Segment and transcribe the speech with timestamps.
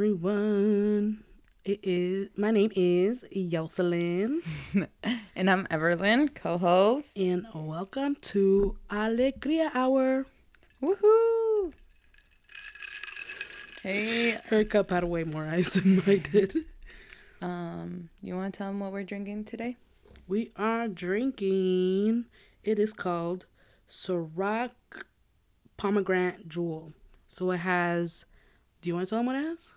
[0.00, 1.22] everyone.
[1.62, 4.40] It is my name is Jocelyn,
[5.36, 7.18] And I'm Everlyn, co host.
[7.18, 10.24] and welcome to Alegria Hour.
[10.82, 11.74] Woohoo!
[13.82, 16.56] Hey, Her cup had way more ice than mine did.
[17.42, 19.76] um, you want to tell them what we're drinking today?
[20.26, 22.24] We are drinking.
[22.64, 23.44] It is called
[23.86, 24.70] Ciroc
[25.76, 26.94] Pomegranate Jewel.
[27.28, 28.24] So it has.
[28.80, 29.74] Do you want to tell them what it has?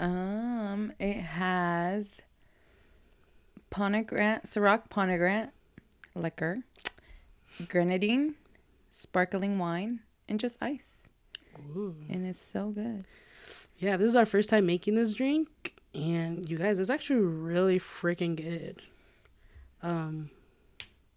[0.00, 2.22] Um, it has
[3.68, 5.50] pomegranate, Ciroc pomegranate
[6.14, 6.60] liquor,
[7.68, 8.34] grenadine,
[8.88, 11.06] sparkling wine, and just ice.
[11.76, 11.94] Ooh.
[12.08, 13.04] And it's so good.
[13.78, 17.78] Yeah, this is our first time making this drink, and you guys, it's actually really
[17.78, 18.80] freaking good.
[19.82, 20.30] Um,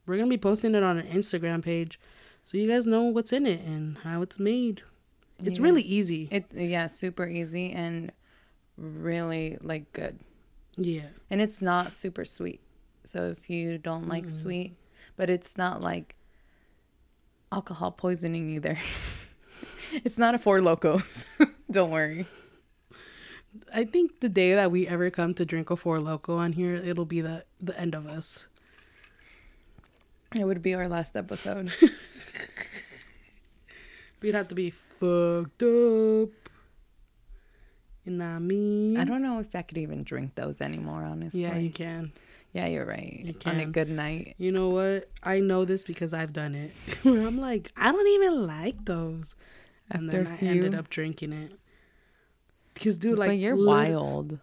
[0.06, 1.98] we're gonna be posting it on our Instagram page,
[2.44, 4.82] so you guys know what's in it and how it's made.
[5.42, 6.28] It's really easy.
[6.32, 8.12] It yeah, super easy and
[8.78, 10.20] really like good.
[10.76, 12.60] Yeah, And it's not super sweet.
[13.04, 14.42] So if you don't like mm-hmm.
[14.42, 14.76] sweet,
[15.16, 16.16] but it's not like
[17.52, 18.80] alcohol poisoning either.
[19.94, 21.26] it's not a Four Lokos.
[21.72, 22.26] don't worry.
[23.74, 26.74] I think the day that we ever come to drink a Four Loko on here,
[26.74, 28.48] it'll be the the end of us.
[30.36, 31.72] It would be our last episode.
[34.22, 36.43] We'd have to be fucked up.
[38.06, 38.98] You know what I mean?
[38.98, 41.44] I don't know if I could even drink those anymore, honestly.
[41.44, 42.12] Yeah, you can.
[42.52, 43.22] Yeah, you're right.
[43.24, 43.56] You can.
[43.56, 44.36] On a good night.
[44.38, 45.10] You know what?
[45.24, 46.74] I know this because I've done it.
[47.04, 49.36] Where I'm like, I don't even like those,
[49.90, 51.54] and After then I ended up drinking it.
[52.74, 54.40] Because, dude, like, but you're wild.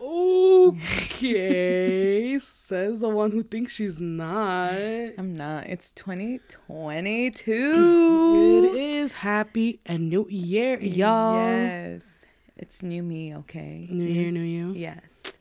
[0.00, 4.74] Okay, says the one who thinks she's not.
[5.18, 5.66] I'm not.
[5.66, 8.70] It's 2022.
[8.72, 11.48] It is happy and new year, y'all.
[11.48, 12.12] Yes.
[12.56, 13.86] It's new me, okay?
[13.90, 14.72] New year, new you.
[14.72, 15.32] Yes.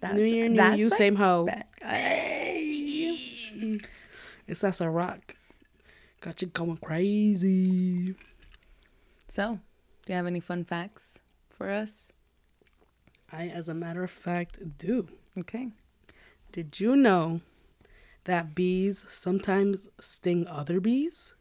[0.00, 0.88] That's, new year, new you.
[0.88, 1.48] like Same hoe.
[1.82, 3.18] Hey.
[4.46, 5.36] It's that's a rock.
[6.20, 8.14] Got you going crazy.
[9.28, 9.58] So,
[10.06, 12.08] do you have any fun facts for us?
[13.32, 15.06] I, as a matter of fact, do.
[15.38, 15.68] Okay.
[16.52, 17.40] Did you know
[18.24, 21.34] that bees sometimes sting other bees?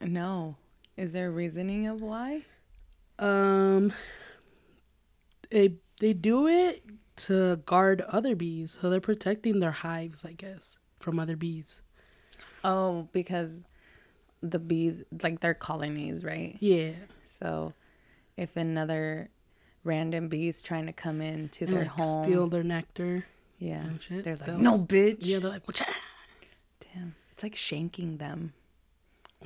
[0.00, 0.56] No.
[0.96, 2.42] Is there a reasoning of why?
[3.18, 3.92] Um,
[5.54, 6.82] they they do it
[7.16, 11.80] to guard other bees, so they're protecting their hives, I guess, from other bees.
[12.64, 13.62] Oh, because
[14.42, 16.56] the bees, like their colonies, right?
[16.58, 16.90] Yeah,
[17.24, 17.72] So,
[18.36, 19.30] if another
[19.84, 23.24] random bee's trying to come into and their like home, steal their nectar.
[23.60, 24.24] yeah, oh, shit.
[24.24, 25.18] there's like, no, bitch.
[25.20, 25.94] Yeah, they're like, that?
[26.80, 27.14] Damn.
[27.30, 28.54] It's like shanking them.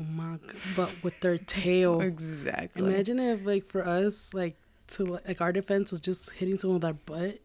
[0.00, 0.56] Oh my god!
[0.74, 2.00] But with their tail.
[2.08, 2.82] Exactly.
[2.82, 4.56] Imagine if, like, for us, like,
[4.88, 7.40] to like, our defense was just hitting someone with our butt.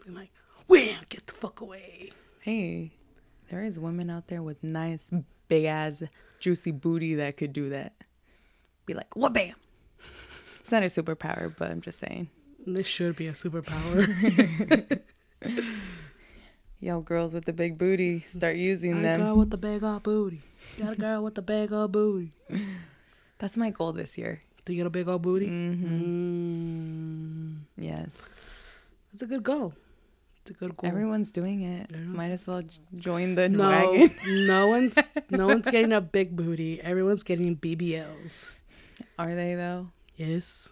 [0.00, 0.30] It's like,
[0.66, 2.12] wham, get the fuck away.
[2.40, 2.92] Hey,
[3.50, 5.10] there is women out there with nice,
[5.48, 6.02] big ass,
[6.40, 7.94] juicy booty that could do that.
[8.86, 9.54] Be like, what bam?
[10.60, 12.28] It's not a superpower, but I'm just saying.
[12.66, 15.00] This should be a superpower.
[16.80, 19.20] Yo, girls with the big booty, start using I them.
[19.20, 20.42] girl with the big old booty.
[20.78, 22.32] Got a girl with the big old booty.
[23.38, 24.42] That's my goal this year.
[24.66, 25.46] You get a big old booty?
[25.48, 26.02] Mm-hmm.
[27.54, 28.38] Mm, Yes.
[29.12, 29.74] that's a good goal.
[30.42, 30.88] It's a good goal.
[30.90, 31.90] Everyone's doing it.
[31.92, 32.62] Everyone's- Might as well
[32.96, 34.10] join the no, wagon.
[34.46, 34.98] no one's
[35.30, 36.80] no one's getting a big booty.
[36.80, 38.52] Everyone's getting BBLs.
[39.18, 39.88] Are they though?
[40.16, 40.68] Yes.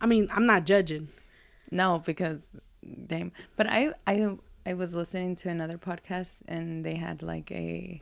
[0.00, 1.08] I mean, I'm not judging.
[1.70, 2.52] No, because
[3.06, 3.32] damn.
[3.56, 8.00] But I I I was listening to another podcast and they had like a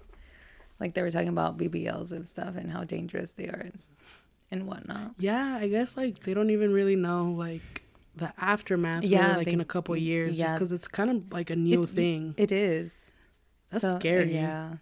[0.81, 3.71] like they were talking about BBLs and stuff and how dangerous they are
[4.61, 5.13] and, whatnot.
[5.19, 7.83] Yeah, I guess like they don't even really know like
[8.17, 9.05] the aftermath.
[9.05, 10.53] Yeah, Yeah, like they- in a couple of years, just yeah.
[10.53, 12.35] because it's kind of like a new It- thing.
[12.37, 13.11] It is.
[13.71, 14.33] That's scary.
[14.35, 14.75] Yeah.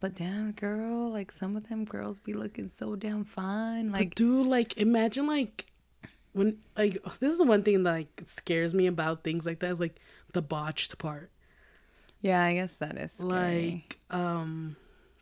[0.00, 3.90] But damn girl, like some of them girls be looking so damn fine.
[3.90, 5.66] Like, Like dude, like imagine like
[6.32, 9.70] when like this is the one thing that like scares me about things like that
[9.72, 9.96] is like
[10.32, 11.30] the botched part.
[12.20, 13.84] yeah, I guess that is scary.
[13.88, 14.76] Like um,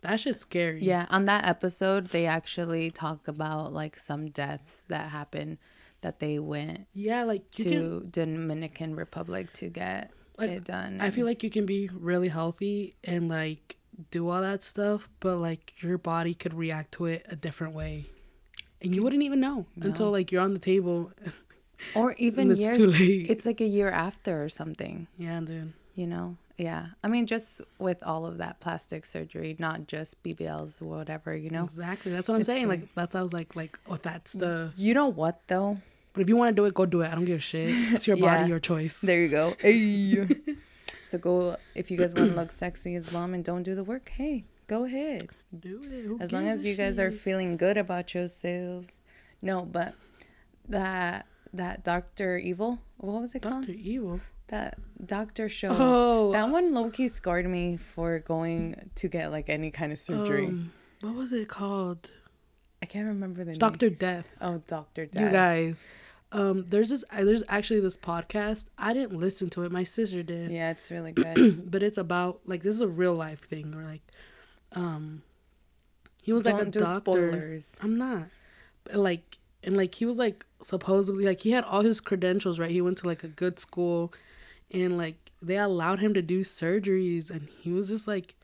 [0.07, 0.83] that shit's scary.
[0.83, 5.59] Yeah, on that episode, they actually talk about like some deaths that happened
[6.03, 8.11] that they went yeah, like to can.
[8.11, 11.01] Dominican Republic to get Like, it done.
[11.01, 13.77] I feel like you can be really healthy and like
[14.11, 18.07] do all that stuff, but like your body could react to it a different way,
[18.83, 21.13] and you wouldn't even know until like you're on the table.
[21.95, 22.77] or even it's years.
[22.77, 23.31] too late.
[23.31, 25.07] It's like a year after or something.
[25.19, 25.73] yeah, dude.
[25.95, 26.37] You know?
[26.59, 26.87] Yeah.
[27.03, 31.37] I mean, just with all of that plastic surgery, not just BBLs, whatever.
[31.37, 31.65] You know.
[31.65, 32.13] Exactly.
[32.13, 32.69] That's what I'm saying.
[32.69, 35.79] Like that's I was like like oh that's the You know what though?
[36.13, 37.13] But if you want to do it, go do it.
[37.13, 37.69] I don't give a shit.
[37.93, 39.03] It's your body, your choice.
[39.03, 39.55] There you go.
[39.59, 40.27] Hey.
[41.05, 43.85] so go if you guys want to look sexy as mom and don't do the
[43.85, 44.11] work.
[44.15, 45.29] Hey, go ahead.
[45.59, 46.07] Do it.
[46.07, 49.01] Who As long as you guys are feeling good about yourselves.
[49.43, 49.95] No, but
[50.69, 52.79] that that Doctor Evil.
[52.97, 53.67] What was it called?
[53.67, 54.21] Doctor Evil.
[54.49, 55.75] That Doctor Show.
[55.77, 59.99] Oh, That one low key scarred me for going to get like any kind of
[59.99, 60.47] surgery.
[60.47, 62.11] um, what was it called?
[62.83, 63.59] I can't remember the name.
[63.59, 64.33] Doctor Death.
[64.41, 65.23] Oh, Doctor Death.
[65.23, 65.85] You guys.
[66.33, 67.05] Um, there's this.
[67.13, 68.67] There's actually this podcast.
[68.79, 69.73] I didn't listen to it.
[69.73, 70.51] My sister did.
[70.51, 71.71] Yeah, it's really good.
[71.71, 73.75] but it's about like this is a real life thing.
[73.75, 74.03] Or like,
[74.73, 75.23] um,
[76.23, 77.01] he was like a Don't do doctor.
[77.01, 77.77] spoilers.
[77.83, 78.25] I'm not.
[78.85, 82.71] But, like and like he was like supposedly like he had all his credentials right.
[82.71, 84.13] He went to like a good school,
[84.73, 88.35] and like they allowed him to do surgeries, and he was just like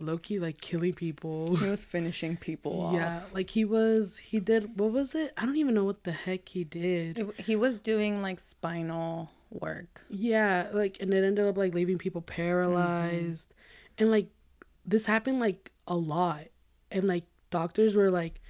[0.00, 1.56] low key like killing people.
[1.56, 2.94] He was finishing people off.
[2.94, 3.34] Yeah, off.
[3.34, 4.18] like he was.
[4.18, 4.78] He did.
[4.78, 5.32] What was it?
[5.36, 7.18] I don't even know what the heck he did.
[7.18, 10.04] It- he was doing like spinal work.
[10.10, 13.50] Yeah, like and it ended up like leaving people paralyzed.
[13.50, 14.02] Mm-hmm.
[14.02, 14.28] And like
[14.84, 16.44] this happened like a lot.
[16.90, 18.40] And like doctors were like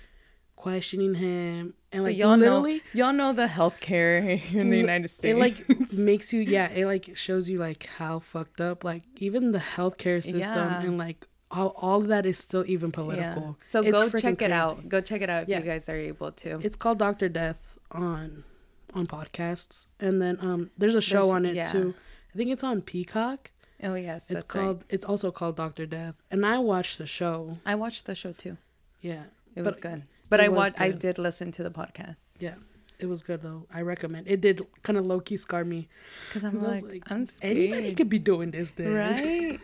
[0.56, 5.08] questioning him and But like y'all literally know, y'all know the healthcare in the United
[5.08, 5.36] States.
[5.36, 5.56] it like
[6.10, 10.22] makes you yeah, it like shows you like how fucked up like even the healthcare
[10.22, 10.82] system Yeah.
[10.82, 12.94] and like all, all of that is still even yeah.
[13.00, 13.56] political.
[13.62, 14.52] So It's go check it crazy.
[14.52, 14.88] out.
[14.88, 15.60] Go check it out if Yeah.
[15.60, 16.58] you guys are able to.
[16.66, 18.44] It's called Doctor Death on
[18.92, 19.86] on podcasts.
[20.00, 21.70] And then um there's a show There's- on it yeah.
[21.70, 21.94] too.
[22.34, 23.52] I think it's on Peacock.
[23.82, 24.78] oh yes, It's called.
[24.78, 24.86] right.
[24.88, 27.54] It's also called Doctor Death, and I watched the show.
[27.64, 28.56] I watched the show too.
[29.00, 29.24] Yeah,
[29.54, 30.02] It was But good.
[30.34, 30.80] But it I watched.
[30.80, 32.54] I did listen to the podcast yeah,
[32.98, 33.66] it was good though.
[33.72, 34.26] I recommend.
[34.28, 35.88] It did kind of low key scar me.
[36.28, 37.56] because I'm was like, I'm scared.
[37.56, 38.92] Anybody could be doing this, then.
[38.92, 39.60] Right.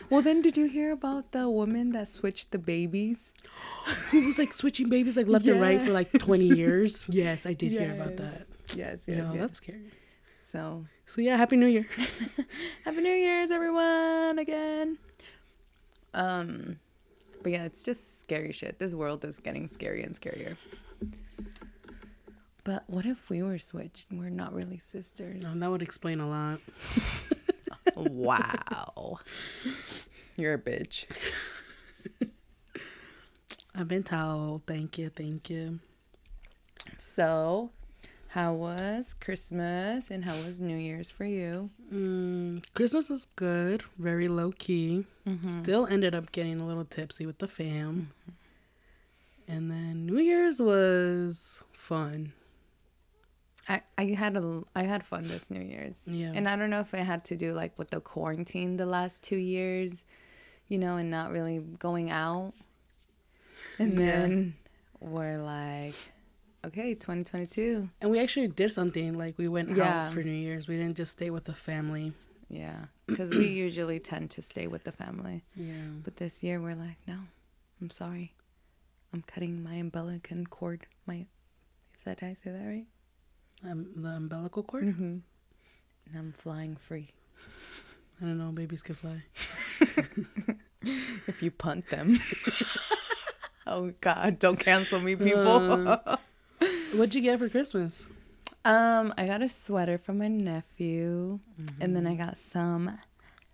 [0.10, 3.32] well, then did you hear about the woman that switched the babies?
[4.10, 7.06] Who was like switching babies like left and right for like twenty years?
[7.22, 8.46] Yes, I did hear about that.
[8.68, 9.40] Yes, yes, You know, yes.
[9.40, 9.90] that's scary.
[10.42, 11.86] So So yeah, Happy New Year.
[12.84, 14.98] Happy New Year's, everyone, again.
[16.14, 16.78] Um,
[17.42, 18.78] but yeah, it's just scary shit.
[18.78, 20.56] This world is getting scary and scarier.
[22.64, 25.58] But what if we were switched and we're not really sisters?
[25.58, 26.60] That would explain a lot.
[27.96, 29.18] wow.
[30.36, 31.06] You're a bitch.
[33.74, 34.66] I've been told.
[34.66, 35.80] Thank you, thank you.
[36.96, 37.70] So,
[38.32, 41.68] how was Christmas and how was New Year's for you?
[41.92, 45.04] Mm, Christmas was good, very low key.
[45.46, 48.10] Still ended up getting a little tipsy with the fam.
[49.46, 52.32] And then New Year's was fun.
[53.68, 56.02] I, I had a I had fun this New Year's.
[56.06, 56.32] Yeah.
[56.34, 59.22] And I don't know if it had to do like with the quarantine the last
[59.22, 60.04] two years,
[60.68, 62.54] you know, and not really going out.
[63.78, 64.04] And Yeah.
[64.06, 64.54] then
[65.00, 65.94] we're like,
[66.66, 67.88] okay, 2022.
[68.00, 70.06] And we actually did something like we went Yeah.
[70.06, 70.68] out for New Year's.
[70.68, 72.12] We didn't just stay with the family.
[72.48, 72.84] Yeah.
[73.06, 75.44] Because we usually tend to stay with the family.
[75.56, 75.74] Yeah.
[76.04, 77.18] But this year we're like, no,
[77.80, 78.34] I'm sorry.
[79.12, 80.86] I'm cutting my umbilical cord.
[81.06, 81.26] My,
[81.96, 82.86] is that, did I say that right?
[83.68, 84.84] Um, the umbilical cord?
[84.84, 85.02] Mm-hmm.
[85.02, 87.10] And I'm flying free.
[88.20, 88.50] I don't know.
[88.52, 89.22] Babies can fly.
[91.26, 92.16] if you punt them.
[93.66, 94.38] oh God!
[94.38, 95.88] Don't cancel me, people.
[95.88, 96.16] Uh,
[96.94, 98.06] What'd you get for Christmas?
[98.64, 101.40] um, I got a sweater from my nephew,
[101.80, 102.98] and then I got some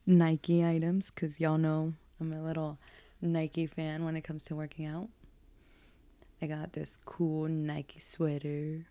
[0.07, 2.79] Nike items because y'all know I'm a little
[3.23, 5.09] Nike fan when it comes to working out.
[6.43, 8.87] I got this cool Nike sweater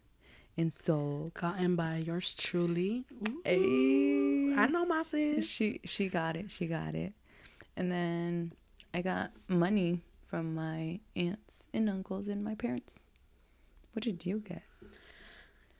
[0.57, 1.41] and socks.
[1.41, 3.05] Gotten by yours truly.
[3.47, 5.47] Ooh, I know my sis.
[5.47, 6.49] She she got it.
[6.51, 7.13] She got it.
[7.75, 8.53] And then
[8.93, 13.01] I got money from my aunts and uncles and my parents.
[13.97, 14.61] What did you get?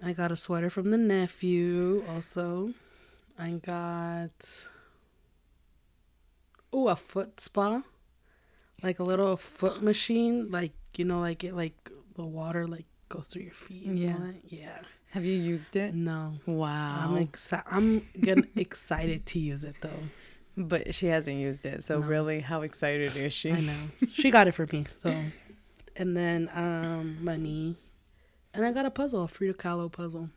[0.03, 2.73] I got a sweater from the nephew also.
[3.37, 4.65] I got
[6.73, 7.83] oh a foot spa.
[8.81, 10.49] Like a little foot machine.
[10.49, 13.85] Like you know, like it like the water like goes through your feet.
[13.85, 14.17] and all Yeah.
[14.17, 14.35] that.
[14.47, 14.79] Yeah.
[15.11, 15.93] Have you used it?
[15.93, 16.39] No.
[16.47, 17.09] Wow.
[17.11, 17.65] I'm excited.
[17.69, 20.03] I'm gonna excited to use it though.
[20.57, 21.83] but she hasn't used it.
[21.83, 22.07] So No.
[22.07, 23.51] really, how excited is she?
[23.51, 23.77] I know
[24.11, 24.85] she got it for me.
[24.97, 25.15] So,
[25.95, 27.75] and then um money,
[28.53, 30.29] and I got a puzzle, a Frida Kahlo puzzle.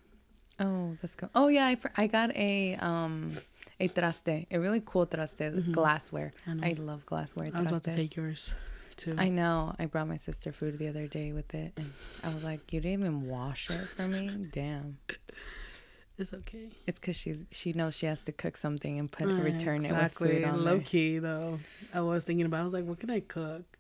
[0.59, 1.31] Oh, that's good.
[1.35, 3.33] Oh yeah, I, I got a um
[3.79, 6.33] a traste, a really cool traste glassware.
[6.47, 6.67] I know.
[6.67, 7.51] I love glassware.
[7.55, 8.53] I was about to take yours
[8.97, 9.15] too.
[9.17, 9.75] I know.
[9.79, 11.91] I brought my sister food the other day with it, and
[12.23, 14.29] I was like, "You didn't even wash it for me?
[14.51, 14.99] Damn!"
[16.19, 16.69] it's okay.
[16.87, 20.29] It's because she's she knows she has to cook something and put Uh, return exactly.
[20.29, 20.85] it with food on Low there.
[20.85, 21.59] key though,
[21.95, 22.61] I was thinking about.
[22.61, 23.79] I was like, what can I cook?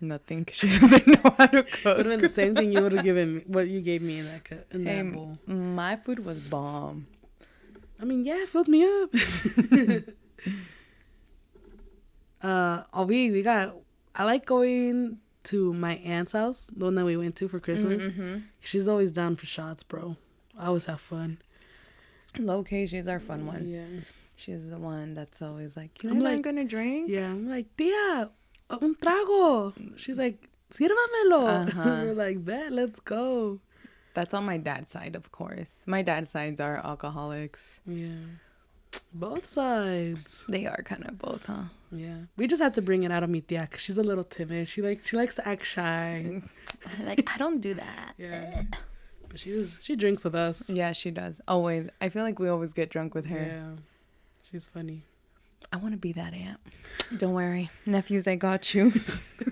[0.00, 0.44] Nothing.
[0.44, 1.96] 'cause She doesn't know how to cook.
[1.96, 4.18] Would have been the same thing you would have given me, what you gave me
[4.18, 5.38] in that cu- in Hey, that bowl.
[5.46, 7.06] my food was bomb.
[8.00, 9.10] I mean, yeah, it filled me up.
[12.42, 13.74] uh, oh, we we got.
[14.14, 18.04] I like going to my aunt's house, the one that we went to for Christmas.
[18.04, 18.38] Mm-hmm.
[18.60, 20.16] She's always down for shots, bro.
[20.58, 21.38] I always have fun.
[22.38, 23.66] Low key, she's our fun one.
[23.68, 23.84] Yeah,
[24.36, 27.08] She's the one that's always like, you I'm guys like- aren't gonna drink.
[27.10, 27.30] yeah.
[27.30, 28.30] I'm like, tia,
[28.70, 29.72] un trago.
[29.96, 31.68] She's like, sírvamelo.
[31.68, 31.82] Uh-huh.
[32.04, 33.60] We're like, bet, let's go.
[34.14, 35.82] That's on my dad's side, of course.
[35.86, 37.80] My dad's sides are alcoholics.
[37.86, 38.22] Yeah,
[39.12, 40.46] both sides.
[40.48, 41.64] They are kind of both, huh?
[41.92, 44.24] Yeah, we just have to bring it out of mi tia 'cause she's a little
[44.24, 44.68] timid.
[44.68, 46.42] She like she likes to act shy.
[47.04, 48.14] like I don't do that.
[48.18, 48.62] Yeah,
[49.28, 50.70] but she was she drinks with us.
[50.70, 51.40] Yeah, she does.
[51.46, 51.88] Always.
[52.00, 53.44] I feel like we always get drunk with her.
[53.46, 53.70] Yeah,
[54.50, 55.02] she's funny.
[55.72, 56.60] I want to be that aunt.
[57.16, 58.26] Don't worry, nephews.
[58.26, 58.92] I got you.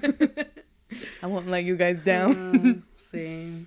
[1.23, 2.84] I won't let you guys down.
[2.96, 3.66] Uh, same.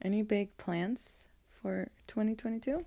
[0.00, 1.24] Any big plans
[1.60, 2.84] for 2022?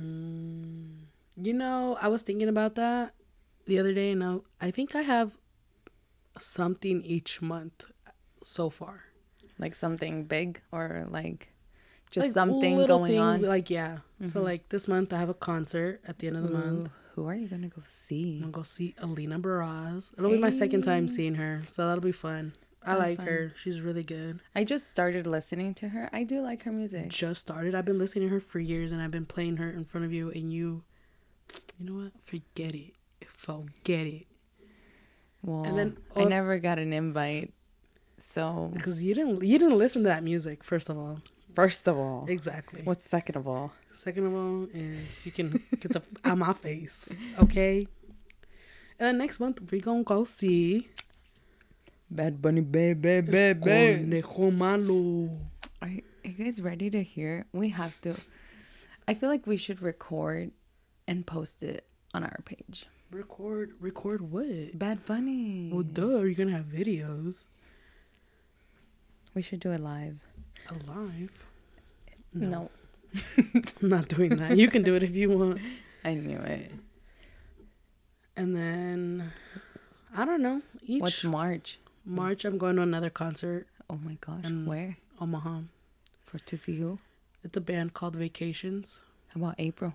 [0.00, 0.96] Mm,
[1.36, 3.14] you know, I was thinking about that
[3.66, 5.36] the other day, and I, I think I have
[6.38, 7.84] something each month
[8.42, 9.04] so far.
[9.58, 11.51] Like something big or like
[12.12, 13.48] just Like, something little going things, on?
[13.48, 13.98] Like yeah.
[14.24, 14.44] So Mhm.
[14.44, 16.90] like this month I have a concert at the end of the month.
[17.14, 18.36] Who are you gonna go see?
[18.36, 20.12] I'm gonna go see Alina Baraz.
[20.16, 22.52] It'll be my second time seeing her, so that'll be fun.
[22.84, 23.26] I Oh, like fun.
[23.26, 23.52] her.
[23.56, 24.40] She's really good.
[24.54, 26.08] I just started listening to her.
[26.12, 27.08] I do like her music.
[27.08, 27.74] Just started.
[27.74, 30.12] I've been listening to her for years, and I've been playing her in front of
[30.12, 30.82] you, and you,
[31.78, 32.12] you know what?
[32.22, 32.94] Forget it.
[33.26, 34.26] Forget it.
[35.42, 37.52] Well, And then- I oh- never got an invite.
[38.18, 40.62] So Because you didn't you didn't listen to that music.
[40.62, 41.20] First of all,
[41.54, 42.82] first of all, exactly.
[42.84, 43.72] what's second of all?
[43.90, 47.86] Second of all is you can get the out my face, okay?
[48.98, 50.88] And then next month we're gonna go see
[52.10, 54.20] Bad Bunny, baby, baby.
[54.22, 55.30] Conejo Malo.
[55.80, 57.46] Are you, are you guys ready to hear?
[57.52, 58.14] We have to.
[59.08, 60.52] I feel like we should record
[61.08, 62.86] and post it on our page.
[63.10, 64.78] Record record what?
[64.78, 65.70] Bad Bunny.
[65.72, 66.20] Well, duh.
[66.20, 67.46] You're gonna have videos
[69.34, 70.20] We should do it live.
[70.70, 71.46] Alive.
[72.34, 72.70] No.
[73.38, 74.56] I'm not doing that.
[74.56, 75.60] You can do it if you want.
[76.04, 76.72] I knew it.
[78.36, 79.32] And then
[80.16, 80.62] I don't know.
[80.84, 81.78] Each What's March?
[82.04, 84.50] March, I'm going to another concert, Oh my gosh.
[84.64, 84.96] Where?
[85.20, 85.60] Omaha.
[86.24, 86.98] For to see who?
[87.44, 89.02] It's a band called Vacations.
[89.28, 89.94] How about April?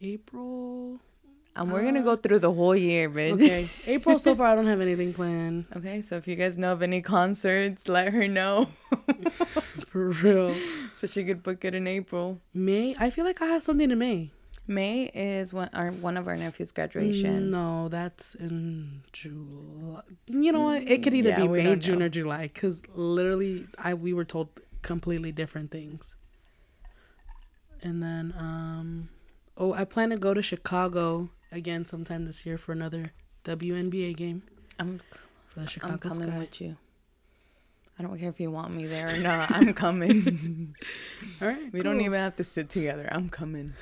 [0.00, 1.00] April.
[1.56, 3.34] And we're gonna go through the whole year, bitch.
[3.34, 3.68] Okay.
[3.86, 5.66] April so far I don't have anything planned.
[5.76, 8.66] Okay, so if you guys know of any concerts, let her know
[9.88, 10.54] For real.
[10.94, 12.40] so she could book it in April.
[12.52, 14.30] May I feel like I have something in May.
[14.66, 17.50] May is one our one of our nephews' graduation.
[17.50, 20.00] No, that's in July.
[20.26, 20.82] You know what?
[20.82, 22.06] It could either Yeah, be May, June, know.
[22.06, 22.42] or July.
[22.52, 24.48] Because literally, I we were told
[24.82, 26.16] completely different things.
[27.82, 29.10] And then, um,
[29.58, 33.12] oh, I plan to go to Chicago again sometime this year for another
[33.44, 34.42] WNBA game
[34.78, 35.00] I'm
[35.46, 36.38] for the I'm coming Sky.
[36.38, 36.76] with you.
[37.98, 39.52] I don't care if you want me there or not.
[39.52, 40.74] I'm coming.
[41.40, 43.08] All right, we don't even have to sit together.
[43.12, 43.74] I'm coming.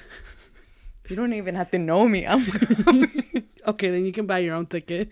[1.09, 2.27] You don't even have to know me.
[2.27, 2.45] I'm
[2.85, 3.45] coming.
[3.67, 5.09] Okay, then you can buy your own ticket.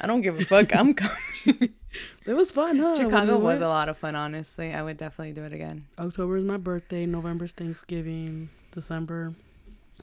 [0.00, 0.74] I don't give a fuck.
[0.74, 1.74] I'm coming.
[2.26, 2.94] It was fun, huh?
[2.94, 4.74] Chicago was a lot of fun, honestly.
[4.74, 5.86] I would definitely do it again.
[5.98, 7.06] October is my birthday.
[7.06, 8.50] November's Thanksgiving.
[8.72, 9.32] December,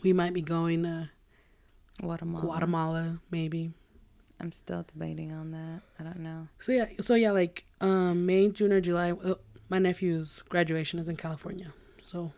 [0.02, 1.10] we might be going to
[2.02, 2.46] Guatemala.
[2.46, 3.72] Guatemala, maybe.
[4.40, 5.82] I'm still debating on that.
[6.00, 6.48] I don't know.
[6.60, 9.12] So yeah, so yeah, like um, May, June, or July.
[9.12, 9.36] Uh,
[9.70, 11.72] my nephew's graduation is in California,
[12.04, 12.32] so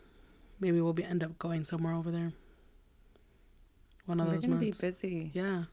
[0.60, 2.32] maybe we'll be end up going somewhere over there.
[4.06, 4.82] One of We're those gonna months.
[4.82, 5.32] be busy.
[5.34, 5.64] Yeah,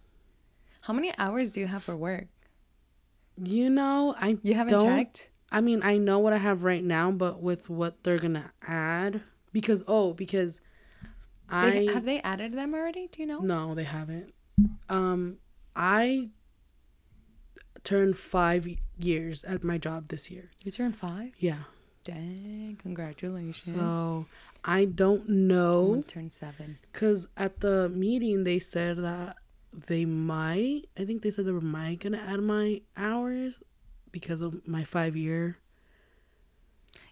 [0.83, 2.27] How many hours do you have for work?
[3.43, 5.31] you know, I You haven't don't- checked?
[5.51, 9.21] I mean, I know what I have right now, but with what they're gonna add,
[9.53, 10.63] because oh, because
[11.53, 13.09] I They, have they added them already?
[13.13, 13.41] Do you know?
[13.41, 14.33] No, they haven't.
[14.89, 15.37] Um,
[15.77, 16.31] I
[17.85, 18.67] turned five
[18.99, 20.51] years at my job this year.
[20.65, 21.33] You turned five?
[21.39, 21.65] Yeah.
[22.05, 23.77] Dang, congratulations.
[23.77, 24.27] So
[24.65, 26.79] I don't know turn seven.
[26.93, 29.37] because at the meeting they said that
[29.87, 30.83] they might.
[30.99, 33.59] I think they said they were might gonna add my hours
[34.11, 35.59] because of my five year.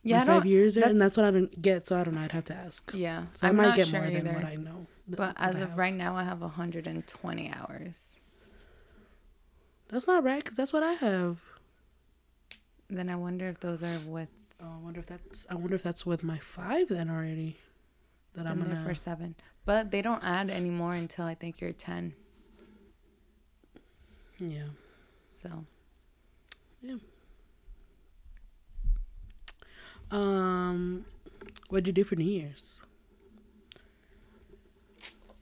[0.02, 1.87] Yeah, five years and that's- what I don't get.
[1.87, 2.23] So I don't know.
[2.23, 2.90] I'd have to ask.
[2.95, 4.21] Yeah, So i I'm might not get sure more either.
[4.23, 4.87] than what I know.
[5.07, 8.19] but as of right now, I have 120 hours.
[9.88, 11.38] that's not right because that's what I have.
[12.88, 14.28] Then I wonder if those are with
[14.62, 15.47] Oh, I wonder if that's.
[15.49, 17.57] I wonder if that's with my five then already.
[18.35, 18.88] That I'm them there gonna.
[18.88, 19.35] for seven.
[19.64, 22.14] But they don't add anymore until I think you're 10.
[24.38, 24.64] Yeah.
[25.28, 25.64] So
[30.11, 31.05] Um,
[31.69, 32.81] what'd you do for New Year's?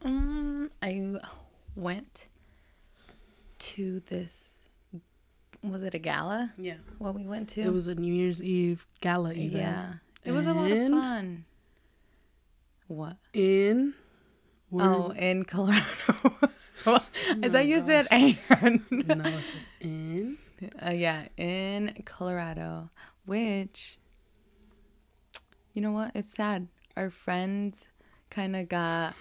[0.02, 1.16] um, I
[1.74, 2.28] went
[3.58, 4.64] to this.
[5.62, 6.52] Was it a gala?
[6.56, 6.74] Yeah.
[6.98, 7.62] What we went to?
[7.62, 9.52] It was a New Year's Eve gala event.
[9.52, 9.92] yeah.
[10.24, 11.44] It was a lot of fun.
[12.86, 13.16] What?
[13.32, 13.94] In.
[14.70, 15.84] where- Oh, in Colorado.
[16.86, 18.38] well I my thought you said and.
[18.90, 19.24] no,
[19.80, 20.38] in.
[20.84, 22.90] Uh, yeah, in Colorado,
[23.26, 23.98] which,
[25.78, 26.10] you know what?
[26.16, 26.66] It's sad.
[26.96, 27.86] Our friends
[28.30, 29.14] kind of got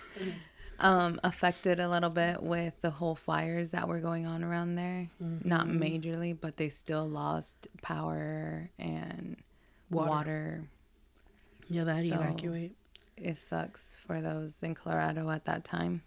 [0.80, 5.08] um, affected a little bit with the whole fires that were going on around there.
[5.20, 9.36] Not majorly, but they still lost power and
[9.92, 10.10] Water.
[10.10, 10.64] water.
[11.70, 12.76] Yeah, that had So- evacuate.
[13.18, 16.02] It sucks for those in Colorado at that time.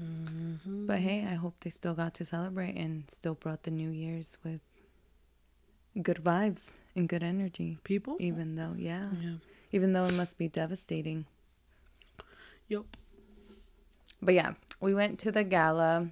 [0.00, 0.86] Mm-hmm.
[0.86, 4.38] But hey, I hope they still got to celebrate and still brought the New Year's
[4.42, 4.60] with
[6.02, 7.76] good vibes and good energy.
[7.84, 8.16] People.
[8.20, 9.34] Even though, yeah, Yeah.
[9.76, 11.26] Even though it must be devastating.
[12.68, 12.84] Yep.
[14.22, 16.08] But yeah, we went to the gala.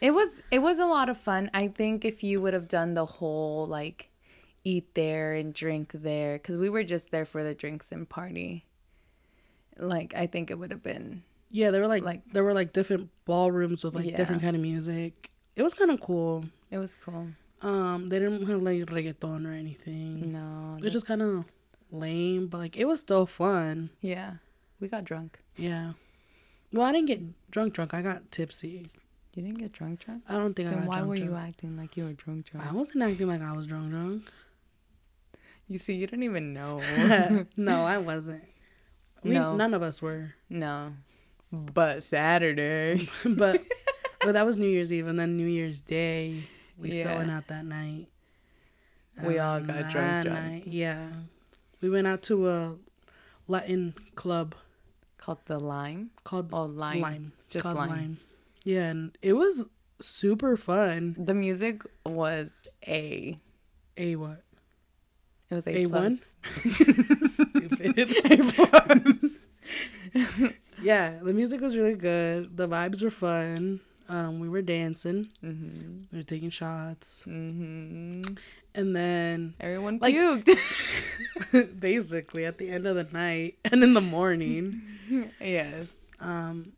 [0.00, 1.50] It was it was a lot of fun.
[1.52, 4.08] I think if you would have done the whole like
[4.64, 8.64] eat there and drink there cuz we were just there for the drinks and party.
[9.76, 12.72] Like I think it would have been Yeah, there were like, Like- there were like
[12.72, 14.16] different ballrooms with like Yeah.
[14.16, 15.30] different kind of music.
[15.56, 16.44] It was kind of cool.
[16.70, 17.26] it was cool.
[17.60, 20.32] Um, they didn't have like reggaeton or anything.
[20.32, 20.76] No.
[20.78, 21.44] It was just kind of
[21.92, 23.90] lame, but like it was still fun.
[24.00, 24.34] Yeah.
[24.80, 25.40] We got drunk.
[25.56, 25.92] Yeah.
[26.72, 27.92] Well, I didn't get drunk drunk.
[27.94, 28.90] I got tipsy.
[29.34, 30.22] You didn't get drunk drunk?
[30.28, 32.46] I don't think I Then got why drunk were you acting like you were drunk
[32.50, 32.66] drunk?
[32.66, 34.22] I wasn't acting like I was drunk drunk.
[35.68, 36.80] You see, you don't even know.
[37.56, 38.42] no, I wasn't.
[39.22, 39.54] We, No.
[39.56, 40.34] None of us were.
[40.48, 40.92] no.
[41.52, 43.08] But Saturday.
[43.24, 43.60] but
[44.20, 46.44] but that was New Year's Eve and then New Year's Day
[46.78, 48.06] we still went out that night.
[49.22, 50.28] We all Um, got drunk, drunk.
[50.28, 51.08] night, yeah.
[51.80, 52.74] We went out to a
[53.48, 54.54] Latin club
[55.18, 56.10] Called the Lime.
[56.24, 57.00] called Oh, Lime.
[57.00, 57.32] Lime.
[57.50, 58.18] Just called Lime.
[58.64, 59.66] Yeah, and it was
[60.00, 61.14] super fun.
[61.18, 63.38] The music was A.
[63.96, 64.42] A what?
[65.50, 66.12] It was A, A1?
[67.28, 67.98] Stupid.
[68.30, 69.46] A plus.
[70.82, 72.56] yeah, the music was really good.
[72.56, 73.80] The vibes were fun.
[74.10, 75.28] Um, we were dancing.
[75.40, 78.20] hmm We were taking shots, hmm
[78.74, 80.50] and then Everyone Like- puked.
[81.80, 84.82] basically at the end of the night and in the morning
[85.40, 85.88] yes.
[86.20, 86.72] um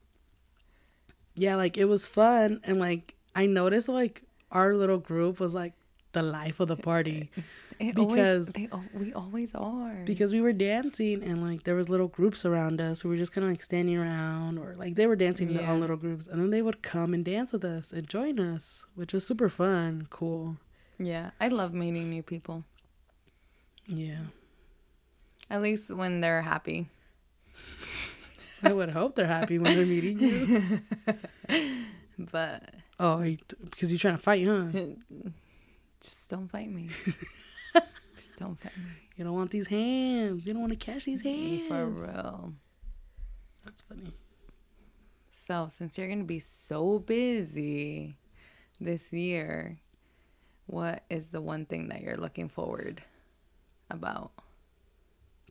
[1.35, 5.73] yeah like it was fun and like i noticed like our little group was like
[6.13, 7.31] the life of the party.
[7.79, 10.03] It Because- always, they, we always are.
[10.05, 13.01] because we were dancing and like there was little groups around us.
[13.01, 15.67] Who were just kind of like standing around or like they were dancing in their
[15.69, 16.27] own little groups.
[16.27, 19.49] And then they would come and dance with us and join us which was super
[19.49, 20.07] fun.
[20.11, 20.59] Cool.
[20.99, 22.65] Yeah, I love meeting new people.
[23.89, 24.21] yeah.
[25.51, 26.89] At least when they're happy.
[28.63, 30.81] i would hope they're happy when they're meeting you.
[32.19, 32.71] But
[33.01, 34.67] oh are you because you're trying to fight huh
[36.03, 36.89] just don't fight me.
[38.17, 38.85] just don't fight me.
[39.17, 40.45] You don't want these hands.
[40.45, 41.69] You don't want to catch these hands.
[41.69, 42.53] For real.
[43.65, 44.13] That's funny.
[45.31, 48.17] So, since you're going to be so busy
[48.81, 49.79] this year,
[50.67, 53.03] what is the one thing that you're looking forward
[53.91, 54.33] about?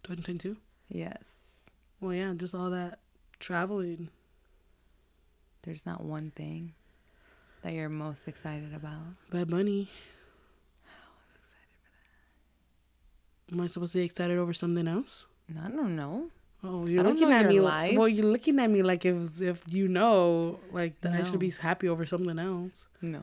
[0.04, 0.58] 2022.
[0.90, 1.62] Yes.
[2.00, 3.00] Well, yeah, just all that
[3.40, 4.10] traveling.
[5.62, 6.74] There's not one thing
[7.62, 9.02] that you're most excited about.
[9.30, 9.88] Bad Bunny.
[13.52, 15.26] Am I supposed to be excited over something else?
[15.64, 16.30] I don't know.
[16.64, 17.98] Oh, you're looking at me like.
[17.98, 21.50] Well, you're looking at me like if if you know, like that I should be
[21.50, 22.88] happy over something else.
[23.02, 23.22] No.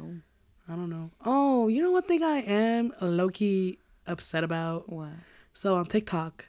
[0.68, 1.10] I don't know.
[1.24, 4.90] Oh, you know what thing I am low key upset about?
[4.92, 5.08] What?
[5.54, 6.44] So on TikTok,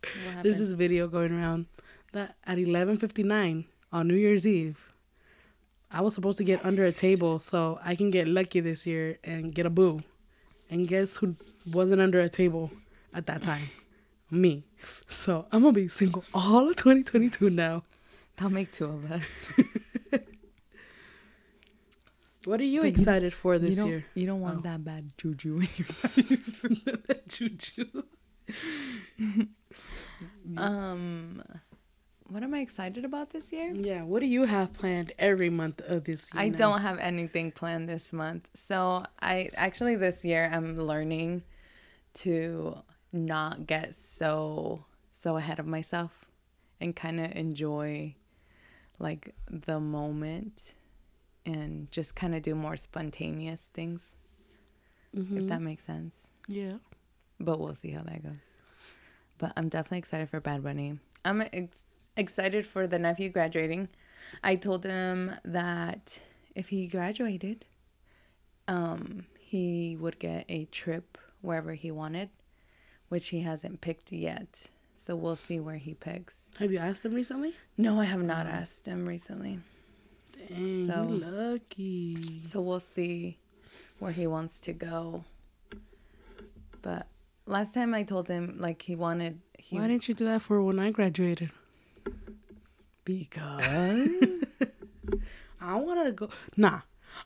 [0.00, 0.42] What happened?
[0.44, 1.66] there's this video going around
[2.12, 4.92] that at 11:59 on New Year's Eve,
[5.90, 9.18] I was supposed to get under a table so I can get lucky this year
[9.24, 10.02] and get a boo.
[10.70, 11.34] And guess who
[11.72, 12.70] wasn't under a table
[13.18, 13.68] at that time?
[14.30, 14.64] Me.
[15.08, 17.82] So I'm gonna be single all of 2022 now.
[18.36, 19.52] That'll make two of us.
[22.44, 24.04] What are you But you- excited for this you year?
[24.14, 24.62] You don't want Oh.
[24.62, 26.96] that bad juju in your
[27.28, 27.84] Juju.
[30.56, 31.42] Um,
[32.28, 33.72] what am I excited about this year?
[33.74, 34.02] Yeah.
[34.04, 36.42] What do you have planned every month of this year?
[36.42, 36.56] I now?
[36.56, 38.48] don't have anything planned this month.
[38.54, 41.42] So I actually this year I'm learning
[42.14, 42.78] to
[43.12, 46.26] not get so so ahead of myself
[46.80, 48.14] and kind of enjoy
[48.98, 50.74] like the moment
[51.46, 54.14] and just kind of do more spontaneous things,
[55.16, 55.38] Mhm.
[55.42, 56.30] if that makes sense.
[56.48, 56.78] yeah.
[57.40, 58.56] But we'll see how that goes.
[59.38, 60.98] But I'm definitely excited for Bad Bunny.
[61.24, 61.84] I'm ex-
[62.16, 63.88] excited for the nephew graduating.
[64.42, 66.20] I told him that
[66.56, 67.64] if he graduated,
[68.66, 72.30] um, he would get a trip wherever he wanted,
[73.08, 74.70] which he hasn't picked yet.
[74.94, 76.50] So we'll see where he picks.
[76.58, 77.54] Have you asked him recently?
[77.76, 79.60] No, I have not asked him recently.
[80.48, 82.42] Dang, So- lucky.
[82.42, 83.38] So we'll see
[83.98, 85.24] where he wants to go.
[86.82, 87.06] But
[87.46, 90.62] last time I told him like he wanted he Why didn't you do that for
[90.62, 91.50] when I graduated?
[93.04, 94.44] because
[95.60, 96.28] I wanted to go.
[96.56, 96.80] Nah,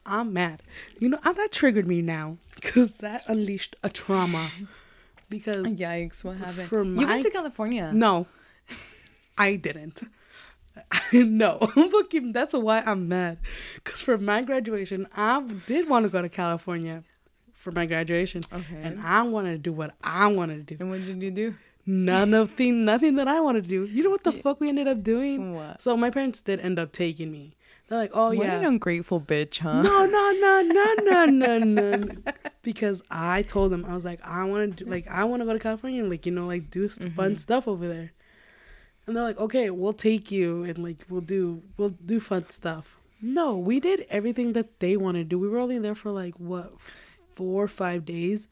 [0.07, 0.63] I'm mad.
[0.99, 4.51] You know, uh, that triggered me now because that unleashed a trauma.
[5.33, 6.71] Because Yikes, what happened?
[7.01, 7.91] You went to California.
[7.93, 8.27] no,
[9.37, 10.03] I didn't.
[11.13, 12.33] no, fucking.
[12.33, 13.39] That's why I'm mad.
[13.77, 17.03] Because for my graduation, I did want to go to California
[17.53, 18.81] for my graduation, Okay.
[18.83, 20.83] and I wanted to do what I wanted to do.
[20.83, 21.55] And what did you do?
[21.85, 23.85] None of thing, nothing that I wanted to do.
[23.85, 25.55] You know what the fuck we ended up doing?
[25.55, 25.83] What?
[25.83, 27.55] So my parents did end up taking me.
[27.93, 29.83] They're like, "Oh What yeah, an ungrateful bitch, huh?
[29.83, 32.15] no, no, no, no, no, no, no.
[32.63, 35.45] Because I told them I was like, I want to do like I want to
[35.45, 37.17] go to California and like you know like do st- mm-hmm.
[37.21, 38.13] fun stuff over there.
[39.07, 42.97] And they're like, okay, we'll take you and like we'll do we'll do fun stuff.
[43.21, 45.39] No, we did everything that they wanted to do.
[45.39, 46.73] We were only there for like what
[47.35, 48.49] four or five days.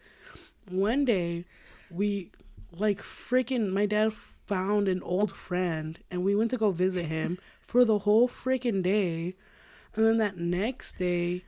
[0.69, 1.47] One day,
[1.91, 2.31] we
[2.77, 4.13] like freaking my dad
[4.51, 8.83] found an old friend and we went to go visit him for the whole freaking
[8.83, 9.37] day.
[9.95, 11.45] And then that next day,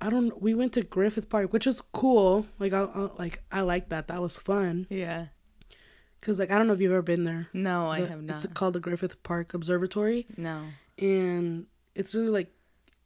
[0.00, 0.40] I don't.
[0.40, 2.46] We went to Griffith Park, which is cool.
[2.58, 4.08] Like I, I like I like that.
[4.08, 4.86] That was fun.
[4.88, 5.26] Yeah.
[6.22, 7.48] Cause like I don't know if you've ever been there.
[7.52, 8.44] No, I have not.
[8.44, 10.64] It's called the Griffith Park Observatory, no.
[10.98, 12.52] and it's really like,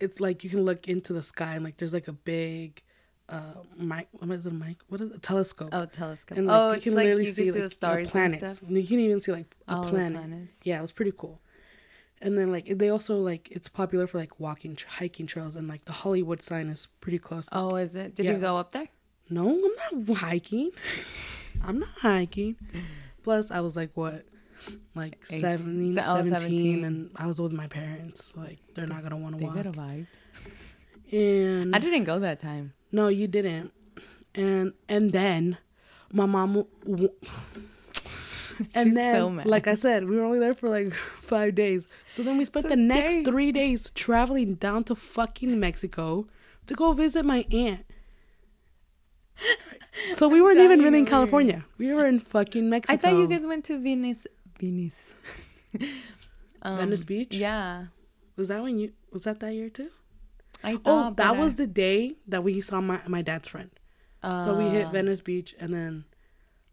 [0.00, 2.82] it's like you can look into the sky and like there's like a big,
[3.28, 3.40] uh,
[3.76, 4.08] mic.
[4.12, 4.52] What is it?
[4.52, 4.76] A mic?
[4.88, 5.16] What is it?
[5.16, 5.70] A telescope.
[5.72, 6.36] Oh, telescope.
[6.38, 8.10] And like, oh, you it's can like you literally can see, see like the stars
[8.10, 8.62] planets.
[8.62, 10.18] and you can even see like a All planet.
[10.18, 10.58] planets.
[10.64, 11.40] Yeah, it was pretty cool.
[12.22, 15.68] And then like they also like it's popular for like walking, tr- hiking trails, and
[15.68, 17.48] like the Hollywood sign is pretty close.
[17.52, 18.14] Oh, is it?
[18.14, 18.32] Did Yeah.
[18.32, 18.88] you go up there?
[19.30, 19.48] No,
[19.92, 20.70] I'm not hiking.
[21.64, 22.56] I'm not hiking.
[23.22, 24.24] Plus, I was like what,
[24.94, 25.38] like 18.
[25.38, 26.84] 17, Se- oh, 17, 17.
[26.84, 28.34] and I was with my parents.
[28.36, 29.56] Like they're not gonna want to They walk.
[29.56, 30.06] have.
[31.12, 32.72] And I didn't go that time.
[32.94, 33.72] No, you didn't.
[34.34, 35.58] And and then
[36.12, 36.64] my mom.
[36.84, 37.10] w-
[38.74, 39.46] and then, so mad.
[39.46, 40.92] like I said, we were only there for like
[41.32, 41.88] five days.
[42.08, 43.24] So then we spent So the next dang.
[43.24, 46.26] three days traveling down to fucking Mexico
[46.66, 47.84] to go visit my aunt.
[50.14, 51.06] So we weren't even really in.
[51.06, 51.64] California.
[51.78, 52.94] We were in fucking Mexico.
[52.94, 54.26] I thought you guys went to Venice.
[54.60, 55.14] Venice.
[56.62, 57.34] um, Venice Beach.
[57.34, 57.86] Yeah.
[58.36, 58.92] Was that when you?
[59.12, 59.90] Was that that year too?
[60.64, 63.70] I Oh, that was I- the day that we saw my my dad's friend.
[64.22, 66.04] so we hit Uh, Venice Beach, and then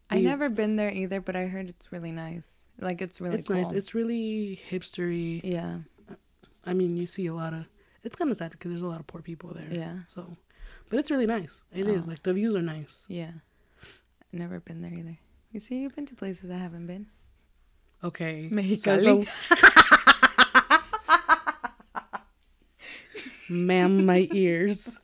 [0.09, 2.67] I we- never been there either, but I heard it's really nice.
[2.79, 3.57] Like it's really it's cool.
[3.57, 3.71] nice.
[3.71, 5.41] It's really hipstery.
[5.43, 5.79] yeah.
[6.65, 7.65] I mean, you see a lot of.
[8.03, 9.67] It's kind of sad because there's a lot of poor people there.
[9.69, 9.99] Yeah.
[10.07, 10.37] So,
[10.89, 11.63] but it's really nice.
[11.73, 12.09] It is Oh.
[12.09, 13.05] like the views are nice.
[13.07, 13.31] Yeah.
[13.81, 15.17] I've Never been there either.
[15.51, 17.07] You see, you've been to places I haven't been.
[18.03, 18.47] Okay.
[18.51, 19.25] Mexicali.
[19.27, 19.97] So-
[23.51, 24.97] Ma'am, my ears.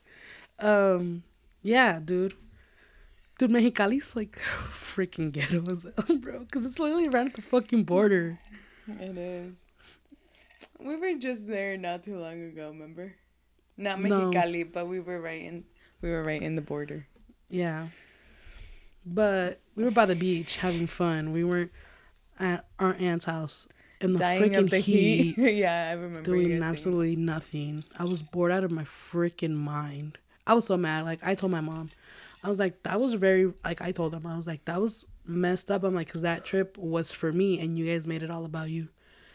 [0.59, 1.23] Um,
[1.61, 2.33] yeah, dude.
[3.37, 4.31] Dude, Mexicali's like
[4.67, 6.39] freaking ghetto as hell, bro.
[6.39, 8.39] Because it's literally right at the fucking border.
[8.87, 9.53] It is.
[10.79, 13.15] We were just there not too long ago, remember?
[13.75, 14.31] Not No.
[14.31, 15.65] Mexicali, but we were right in
[16.01, 17.07] we were right in the border.
[17.49, 17.87] Yeah.
[19.05, 21.31] But we were by the beach having fun.
[21.31, 21.71] We weren't
[22.39, 23.67] at our aunt's house
[24.01, 25.53] in the Dying freaking heat, heat.
[25.55, 26.63] yeah, I remember doing guys saying.
[26.63, 27.83] absolutely nothing.
[27.97, 30.17] I was bored out of my freaking mind.
[30.45, 31.05] I was so mad.
[31.05, 31.89] Like I told my mom,
[32.43, 35.05] I was like, that was very like I told them I was like that was
[35.25, 35.83] messed up.
[35.83, 38.69] I'm like, cause that trip was for me, and you guys made it all about
[38.69, 38.89] you.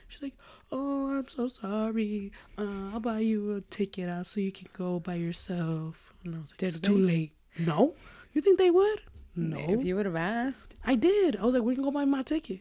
[0.09, 0.35] She's like,
[0.71, 2.33] oh, I'm so sorry.
[2.59, 6.13] Uh, I'll buy you a ticket out so you can go by yourself.
[6.25, 7.33] And I was like, Did it's too late.
[7.59, 7.95] No,
[8.33, 9.01] you think they would?
[9.35, 10.75] No, If you would have asked.
[10.85, 11.37] I did.
[11.37, 12.61] I was like, we can go buy my ticket.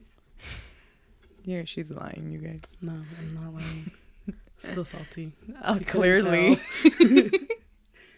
[1.43, 2.61] Yeah, she's lying, you guys.
[2.81, 3.91] No, I'm not lying.
[4.57, 5.33] Still salty.
[5.65, 6.57] Oh, clearly.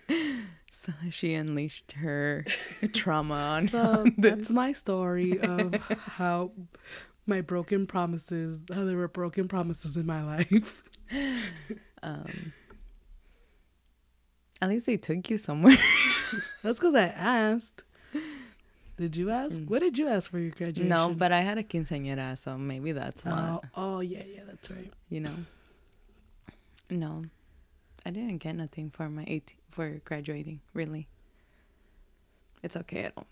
[0.72, 2.46] so she unleashed her
[2.94, 6.52] trauma on So that's my story of how
[7.26, 10.84] my broken promises, how there were broken promises in my life.
[12.02, 12.52] Um,
[14.62, 15.78] at least they took you somewhere.
[16.62, 17.86] That's because I asked.
[18.98, 19.62] Did you ask?
[19.64, 20.86] What did you ask for your graduation?
[20.86, 21.10] Mm.
[21.10, 23.60] no, but I had a quinceañera, so maybe that's why.
[23.60, 24.92] Oh, oh yeah, yeah, that's right.
[25.10, 25.36] You know.
[26.90, 27.24] No.
[28.06, 30.60] I didn't get nothing for my 18 for graduating.
[30.74, 31.08] Really,
[32.62, 33.06] it's okay.
[33.06, 33.28] I don't.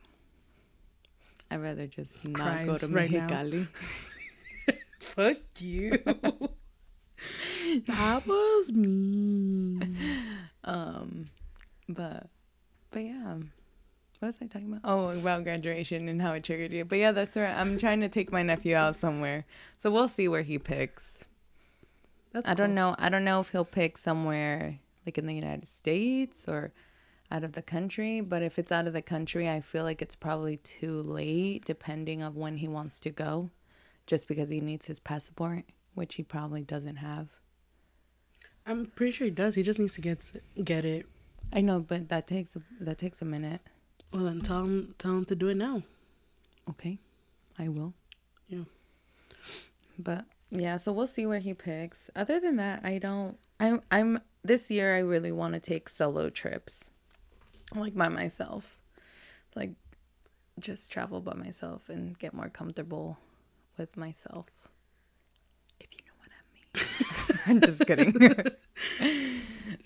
[1.52, 3.12] I'd rather just not go to right.
[3.12, 3.68] Mexicali.
[5.02, 5.92] Fuck you.
[7.88, 9.80] that was me.
[10.64, 11.26] Um,
[11.90, 12.28] but
[12.92, 13.38] but yeah.
[14.22, 14.82] What was I talking about?
[14.84, 16.86] Oh, about graduation and how it triggered you.
[16.86, 19.46] But yeah, that's where I'm trying to take my nephew out somewhere.
[19.80, 21.26] So we'll see where he picks.
[22.32, 22.96] That's I don't know.
[23.00, 26.72] I don't know if he'll pick somewhere like in the United States or
[27.32, 28.22] out of the country.
[28.22, 32.22] But if it's out of the country, I feel like it's probably too late, depending
[32.22, 33.50] on when he wants to go,
[34.06, 35.64] just because he needs his passport,
[35.96, 37.30] which he probably doesn't have.
[38.68, 39.56] I'm pretty sure he does.
[39.56, 40.32] He just needs to get
[40.64, 41.08] get it.
[41.52, 43.62] I know, but that takes a, that takes a minute.
[44.14, 45.84] Well, then tell him tell him to do it now.
[46.70, 47.00] Okay,
[47.58, 47.94] I will.
[48.48, 48.64] Yeah.
[49.98, 52.10] But yeah, so we'll see where he picks.
[52.16, 53.38] Other than that, I don't.
[53.60, 53.82] I'm.
[53.90, 54.20] I'm.
[54.44, 56.90] This year, I really want to take solo trips,
[57.76, 58.82] like by myself,
[59.56, 59.72] like
[60.60, 63.18] just travel by myself and get more comfortable
[63.78, 64.48] with myself.
[65.80, 67.42] If you know what I mean.
[67.48, 68.14] I'm just kidding.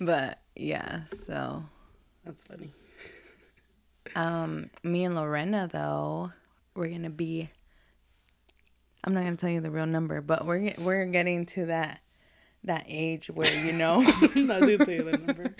[0.00, 1.64] but yeah, so
[2.24, 2.72] That's funny.
[4.14, 6.32] Um, me and Lorena though,
[6.74, 7.50] we're gonna be.
[9.04, 12.00] I'm not gonna tell you the real number, but we're we're getting to that
[12.64, 14.00] that age where you know.
[14.34, 15.54] Not gonna tell you the number.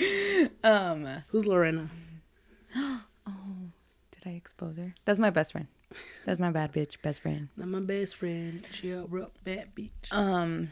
[0.64, 1.88] um, Who's Lorena?
[3.28, 3.72] Oh,
[4.12, 4.94] did I expose her?
[5.04, 5.66] That's my best friend.
[6.24, 7.48] That's my bad bitch best friend.
[7.56, 8.64] Not my best friend.
[8.70, 10.12] She a real bad bitch.
[10.12, 10.70] Um,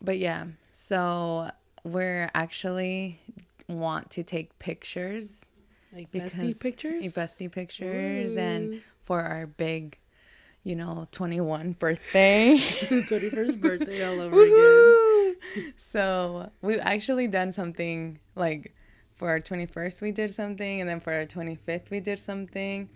[0.00, 1.50] but yeah, so
[1.84, 3.20] we're actually
[3.68, 5.46] want to take pictures,
[5.96, 7.16] Like bestie pictures.
[7.16, 9.98] bestie pictures, and for our big,
[10.62, 12.58] you know, 21 birthday.
[12.88, 15.72] Twenty first birthday all over again.
[15.76, 18.74] So we've actually done something like
[19.14, 22.88] for our 21st we did something and then for our 25th we did something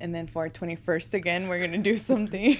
[0.00, 2.58] and then for our 21st again we're gonna do something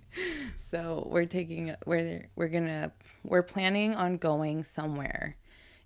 [0.56, 2.92] so we're taking we're we're gonna
[3.24, 5.36] we're planning on going somewhere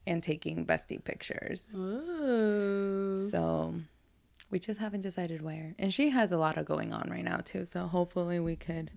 [0.06, 3.14] and taking bestie pictures Oh.
[3.30, 3.74] so
[4.50, 5.74] we just haven't decided where.
[5.78, 7.64] And she has a lot of going on right now too.
[7.64, 8.90] So hopefully we could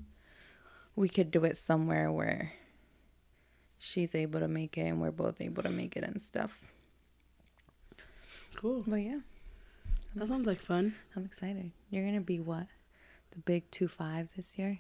[0.96, 2.54] we could do it somewhere where
[3.80, 6.62] she's able to make it and we're both able to make it and stuff.
[8.56, 8.84] Cool.
[8.86, 9.20] But yeah,
[10.16, 10.96] That sounds like fun.
[11.16, 11.72] I'm excited.
[11.90, 12.68] You're gonna be what?
[13.32, 14.80] The big two five this year?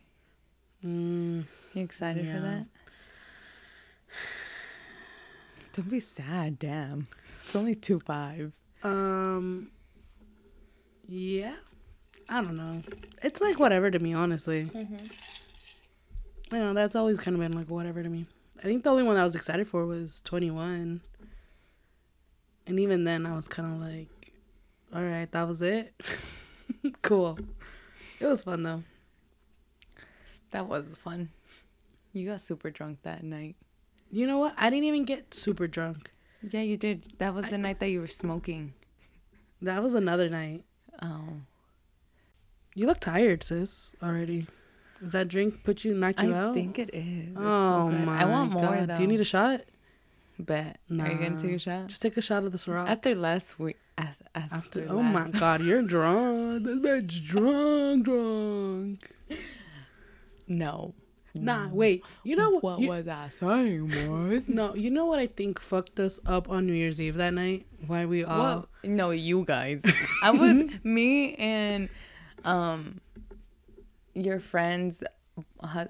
[0.84, 2.36] Mm, You excited Yeah.
[2.36, 2.66] for that?
[5.78, 7.08] Don't be sad, damn.
[7.40, 8.52] It's only two five.
[8.84, 9.70] um.
[11.08, 11.54] Yeah.
[12.28, 12.82] I don't know.
[13.24, 14.70] It's like whatever to me, honestly.
[16.52, 18.26] You know that's always kind of been like whatever to me.
[18.60, 21.00] I think the only one I was excited for was 21.
[22.66, 24.34] And even then, I was kind of like,
[24.96, 25.94] all right, that was it.
[27.04, 27.38] cool.
[28.20, 28.84] It was fun though.
[30.50, 31.30] That was fun.
[32.13, 33.56] You got super drunk that night.
[34.12, 34.54] You know what?
[34.58, 36.12] I didn't even get super drunk.
[36.50, 37.06] Yeah, you did.
[37.20, 38.74] That was the night that you were smoking.
[39.62, 40.63] That was another night.
[41.02, 41.41] Oh.
[42.76, 44.48] You look tired, sis, already.
[45.02, 46.54] Does that drink put you, knock you I out?
[46.54, 47.30] think it is.
[47.30, 48.88] It's oh so my I want more God.
[48.88, 48.96] though.
[48.98, 49.62] Do you need a shot?
[50.39, 50.78] bet?
[50.91, 51.56] Are you gonna take Nah.
[51.56, 51.88] a shot?
[51.88, 52.88] Just take a shot of this rock.
[52.88, 56.63] After last week, as, after, After, oh my god, you're drunk.
[56.65, 59.12] This bitch drunk, drunk.
[60.48, 60.93] No.
[61.36, 62.04] Nah, wait.
[62.24, 64.50] You know what you- was I saying was?
[64.58, 67.66] No, you know what I think fucked us up on New Year's Eve that night?
[67.86, 69.82] Why we all Well, no, you guys.
[70.24, 71.90] I was me and
[72.44, 73.02] um
[74.13, 75.06] your friend's hu-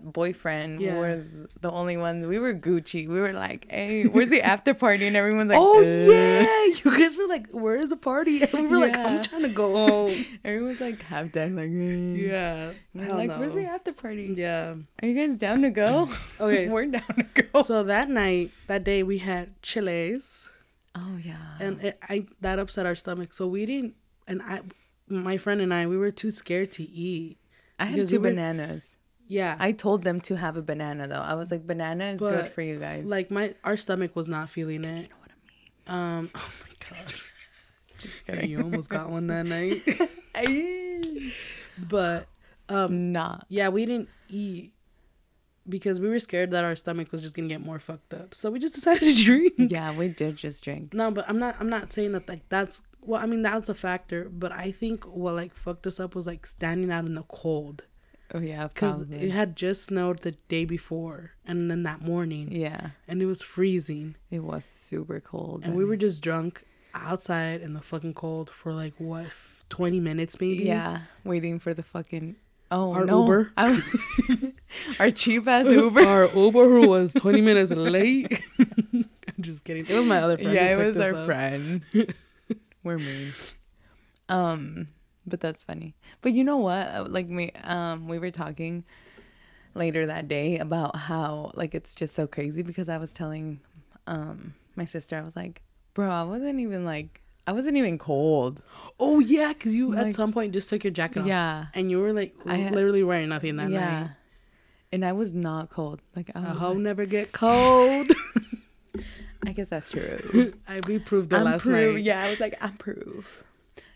[0.03, 0.97] boyfriend Yeah.
[0.99, 1.29] was
[1.62, 2.27] the only one.
[2.27, 3.07] We were Gucci.
[3.07, 6.97] We were like, "Hey, where's the after party?" And everyone's like, Oh "Uh." yeah, you
[6.97, 10.25] guys were like, "Where's the party?" And we were like, "I'm trying to go home."
[10.43, 13.39] Everyone's like half dead, like, "Eh." yeah, We're like, no.
[13.39, 14.33] "Where's the after party?
[14.36, 14.75] Yeah.
[15.01, 17.62] Are you guys down to go?" Okay, we're down to go.
[17.63, 20.49] So that night, that day, we had chiles,
[20.95, 21.36] oh yeah.
[21.60, 23.33] and it, I that upset our stomach.
[23.33, 23.95] So we didn't,
[24.27, 24.62] and I,
[25.07, 27.38] my friend and I, we were too scared to eat.
[27.79, 28.95] I had two we were- bananas.
[29.27, 31.15] Yeah, I told them to have a banana though.
[31.15, 33.05] I was like, banana is good for you guys.
[33.05, 35.03] like my our stomach was not feeling it.
[35.03, 35.31] you know what
[35.87, 36.17] I mean?
[36.19, 37.13] Um, oh my god,
[37.97, 38.49] Just kidding.
[38.49, 39.81] you almost got one that night.
[41.89, 42.27] but
[42.69, 43.39] um, Nah.
[43.49, 44.73] yeah, we didn't eat
[45.67, 48.33] because we were scared that our stomach was just gonna get more fucked up.
[48.33, 49.53] So we just decided to drink.
[49.57, 50.93] Yeah, we did just drink.
[50.93, 51.55] No, but I'm not.
[51.59, 52.81] I'm not saying that like that's.
[53.01, 56.27] Well, I mean that's a factor, but I think what like fucked us up was
[56.27, 57.83] like standing out in the cold.
[58.33, 62.89] Oh yeah, because it had just snowed the day before, and then that morning, yeah,
[63.07, 65.63] and it was freezing, it was super cold.
[65.63, 66.63] and we were just drunk
[66.93, 69.27] outside in the fucking cold for like what
[69.69, 70.63] twenty minutes maybe.
[70.63, 72.35] yeah waiting for the fucking
[72.71, 73.21] oh Our no.
[73.21, 73.53] Uber.
[74.99, 76.01] Our cheap ass Uber.
[76.05, 78.41] Our Uber who was twenty minutes late.
[78.59, 79.05] I'm
[79.41, 79.85] just kidding.
[79.85, 80.53] It was my other friend.
[80.53, 81.25] yeah, it was our up.
[81.25, 81.81] friend.
[82.83, 83.33] we're mean.
[84.29, 84.87] Um,
[85.27, 85.95] but that's funny.
[86.21, 86.87] But you know what?
[86.87, 88.83] Uh, Like me, um, we were talking
[89.75, 93.59] later that day about how like it's just so crazy because I was telling
[94.07, 95.61] um my sister I was like,
[95.93, 98.61] bro, I wasn't even like I wasn't even cold.
[98.99, 101.27] Oh yeah, because you Like- at some point just took your jacket off.
[101.27, 101.65] Yeah.
[101.73, 103.79] and you were like I literally wearing nothing that night.
[103.79, 103.99] yeah.
[104.01, 104.09] night.
[104.91, 106.01] And I was not cold.
[106.15, 108.11] Like I hope like- never get cold.
[109.45, 110.53] I guess that's true.
[110.67, 111.95] I we proved it I'm last proof.
[111.95, 112.03] night.
[112.03, 113.43] Yeah, I was like, I'm proof.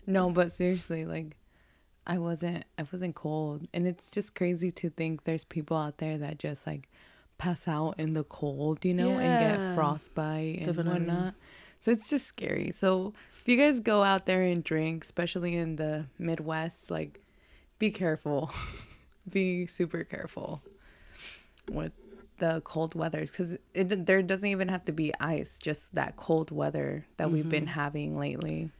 [0.06, 1.36] No, but seriously, like,
[2.06, 6.18] I wasn't, I wasn't cold, and it's just crazy to think there's people out there
[6.18, 6.88] that just like
[7.38, 10.92] pass out in the cold, you know, and get frostbite and Definitely.
[10.92, 11.34] whatnot.
[11.80, 12.72] So it's just scary.
[12.72, 17.20] So if you guys go out there and drink, especially in the Midwest, like,
[17.80, 18.52] be careful,
[19.28, 20.62] be super careful
[21.70, 21.92] with
[22.38, 26.50] the cold weathers because it there doesn't even have to be ice just that cold
[26.50, 27.74] weather that we've been mm-hmm.
[27.74, 28.70] having lately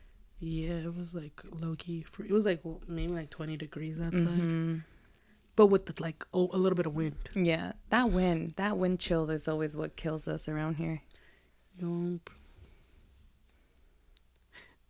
[0.44, 2.02] Yeah, it was like low key.
[2.02, 4.78] fr- It was like maybe like twenty degrees outside, Mm-hmm.
[5.54, 7.14] but with the, like oh, a little bit of wind.
[7.36, 11.02] yeah that wind that wind chill is always what kills us around here
[11.78, 12.28] Yup.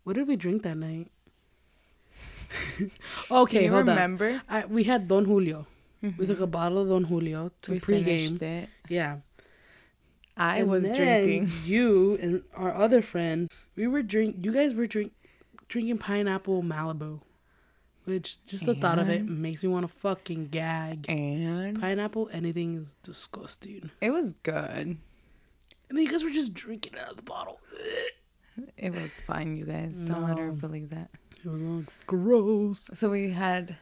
[0.05, 1.11] What did we drink that night?
[3.31, 4.43] okay, hold remember on.
[4.49, 5.67] I, we had Don Julio.
[6.19, 8.41] We took a bottle of Don Julio to we pregame.
[8.43, 9.19] it Yeah,
[10.37, 14.37] i And was drinking You and our other friend, we were drink.
[14.45, 15.13] You guys were drink
[15.73, 17.21] drinking pineapple Malibu,
[18.05, 21.07] which just the thought of it makes me want to fucking gag.
[21.09, 21.81] and?
[21.81, 23.91] Pineapple, anything is disgusting.
[24.03, 24.99] it was good.
[25.89, 27.59] And then you guys were just drinking out of the bottle.
[28.77, 29.99] it was fine you guys.
[30.01, 31.09] Don't let her believe that.
[31.43, 32.91] It was gross.
[32.93, 33.77] so we had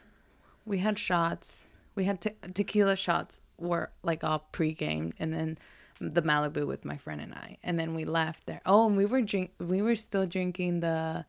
[0.64, 1.66] we had shots.
[1.96, 5.59] We had te- tequila shots were like all pre-game and then
[6.00, 7.59] the malibu with my friend and i.
[7.64, 8.61] And then we left there.
[8.64, 11.26] Oh and we were drink we were still drinking the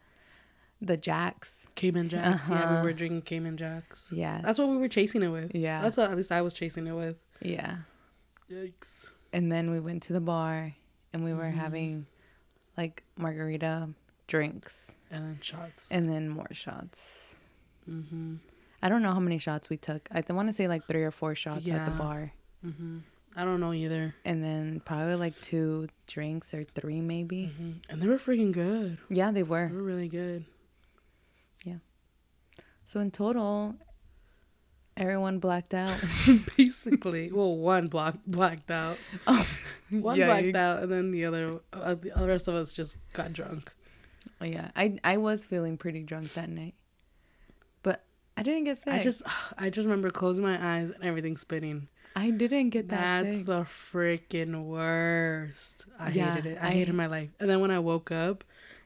[0.82, 2.50] the jacks Cayman Jacks.
[2.50, 2.76] Yeah, Uh-huh.
[2.78, 4.10] we were drinking Cayman Jacks.
[4.12, 5.54] yeah That's what we were chasing it with.
[5.56, 5.82] Yeah.
[5.82, 7.18] That's what at least I was chasing it with.
[7.42, 7.78] yeah
[8.52, 9.10] Yikes.
[9.34, 10.74] and then we went to the bar
[11.14, 11.60] and we were Mm-hmm.
[11.60, 12.06] having
[12.78, 13.90] like margarita
[14.28, 15.92] drinks And then shots.
[15.92, 17.36] and then more shots
[17.90, 18.36] mm-hmm.
[18.82, 21.12] i don't know how many shots we took i want to say like three or
[21.12, 22.34] four shots at the bar
[22.66, 23.00] Mm-hmm.
[23.36, 24.14] I don't know either.
[24.26, 28.98] and then probably like two drinks or three maybe hmm And they were freaking good.
[29.10, 29.68] yeah they were.
[29.70, 30.46] They were really good.
[32.92, 33.74] So in total
[34.98, 35.98] everyone blacked out
[36.58, 38.98] Basically, well, one block blacked out.
[39.28, 39.48] oh
[39.90, 43.32] One blacked out, and then the other, uh, the the rest of us just got
[43.32, 43.72] drunk.
[44.42, 46.76] oh yeah i i was feeling pretty drunk that night
[47.82, 48.04] but
[48.38, 49.22] i didn't get sick I just,
[49.58, 51.88] I just remember closing my eyes and everything spinning.
[52.16, 55.86] i didn't get that That's sick the freaking worst.
[55.98, 56.58] I Yeah, hated it.
[56.62, 57.30] I, I- hated my life.
[57.40, 58.44] And then when I woke up,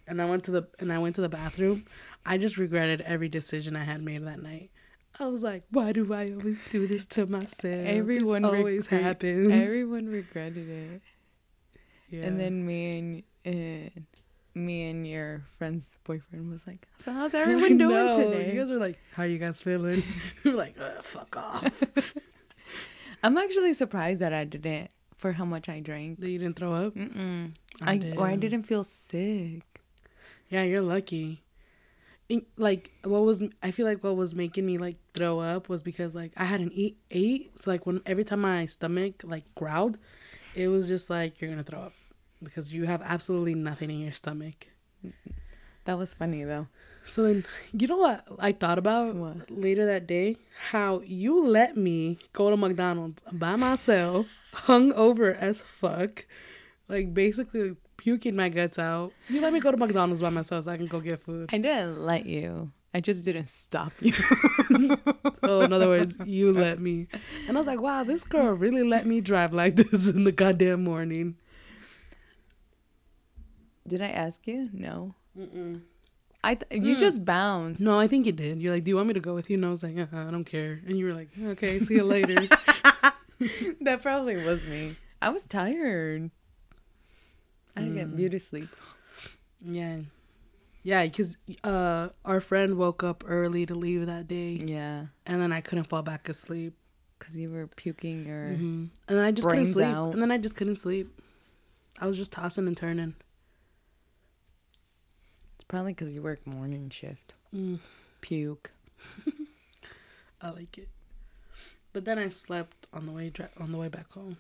[0.08, 1.86] and I went to the and I went to the bathroom,
[2.26, 4.72] I just regretted every decision I had made that night.
[5.20, 7.88] I was like, why do I always do this to myself?
[7.88, 9.52] everyone this always regret- happens.
[9.52, 11.02] everyone regretted it
[12.10, 12.26] yeah.
[12.26, 14.00] And then me and uh,
[14.54, 18.78] me and your friend's boyfriend was like, "So how's everyone doing today?" You guys were
[18.78, 20.04] like, "How you guys feeling?"
[20.44, 21.84] we were like, "Fuck off."
[23.24, 26.20] I'm actually surprised that I didn't for how much I drank.
[26.20, 26.94] that you didn't throw up.
[26.96, 27.54] Mm-mm.
[27.82, 29.64] I I, or I didn't feel sick.
[30.50, 31.42] Yeah, you're lucky.
[32.58, 36.16] Like what was I feel like what was making me like throw up was because
[36.16, 39.98] like I hadn't eat ate so like when every time my stomach like growled,
[40.56, 41.94] it was just like you're gonna throw up
[42.44, 44.68] because you have absolutely nothing in your stomach.
[45.86, 46.68] That was funny though.
[47.04, 49.52] So then you know what I thought about What?
[49.52, 50.38] later that day?
[50.72, 56.26] How you let me go to McDonald's by myself, hung over as fuck,
[56.88, 57.76] like basically
[58.06, 59.12] puking my guts out.
[59.30, 61.49] You let me go to McDonald's by myself so I can go get food.
[61.51, 62.72] I didn't let you.
[62.93, 64.14] I just didn't stop you.
[65.43, 67.08] So in other words, you let me.
[67.47, 70.32] And I was like, wow, this girl really let me drive like this in the
[70.32, 71.36] goddamn morning.
[73.88, 74.70] Did I ask you?
[74.74, 75.16] No.
[75.38, 75.82] Mm-mm.
[76.43, 76.99] I th- you Mm.
[76.99, 77.82] just bounced.
[77.82, 78.62] No, I think you did.
[78.62, 79.56] You're like, do you want me to go with you?
[79.58, 80.80] And I was like, uh I don't care.
[80.88, 82.36] And you were like, okay, see you later.
[83.82, 84.95] that probably was me.
[85.22, 86.30] I was tired.
[87.76, 88.15] I to get Mm.
[88.15, 88.69] beauty sleep.
[89.61, 89.99] yeah.
[90.84, 95.51] Yeah, because uh, our friend woke up early to leave that day, Yeah, and then
[95.51, 96.76] I couldn't fall back asleep.
[97.17, 99.88] because you were puking or hmm And then I just couldn't sleep.
[99.88, 100.13] out.
[100.13, 101.09] And then I just couldn't sleep.
[101.99, 103.15] I was just tossing and turning.
[105.55, 107.34] it's probably because you work morning shift.
[107.55, 107.80] Mm,
[108.21, 108.71] Puke.
[110.41, 110.89] I like it.
[111.93, 114.38] But then I slept on the way dra- on the way back home.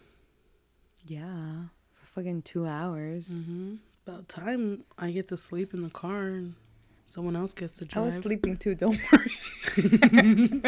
[1.07, 1.69] Yeah,
[2.15, 3.27] fucking two hours.
[3.27, 3.75] hmm
[4.07, 6.55] About time I get to sleep in the car and
[7.07, 8.01] someone else gets to drive.
[8.03, 8.73] I was sleeping too.
[8.75, 9.31] Don't worry.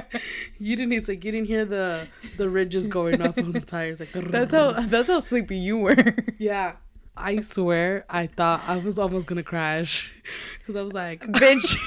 [0.59, 3.99] you didn't it's like you didn't hear the the ridges going off on the tires
[3.99, 6.15] like That's how that's how sleepy you were.
[6.37, 6.73] yeah
[7.15, 10.11] i swear i thought i was almost gonna crash
[10.59, 11.77] because i was like Bitch.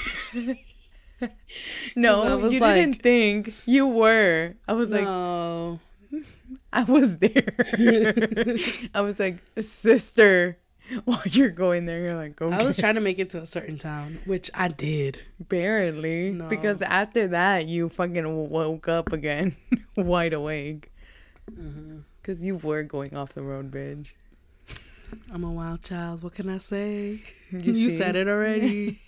[1.95, 4.55] no, you like- didn't think you were.
[4.67, 5.79] I was like, no
[6.73, 7.53] I was there.
[8.95, 10.57] I was like, sister,
[11.05, 12.55] while you're going there, you're like, okay.
[12.57, 16.49] i was trying to make it to a certain town which i did barely No.
[16.49, 19.57] because after that you fucking woke up again,
[19.97, 20.91] wide awake,
[21.51, 21.99] mm-hmm.
[22.21, 24.13] because you were going off the road, bitch.
[25.33, 29.01] i'm a wild child what can i say You, you, said it already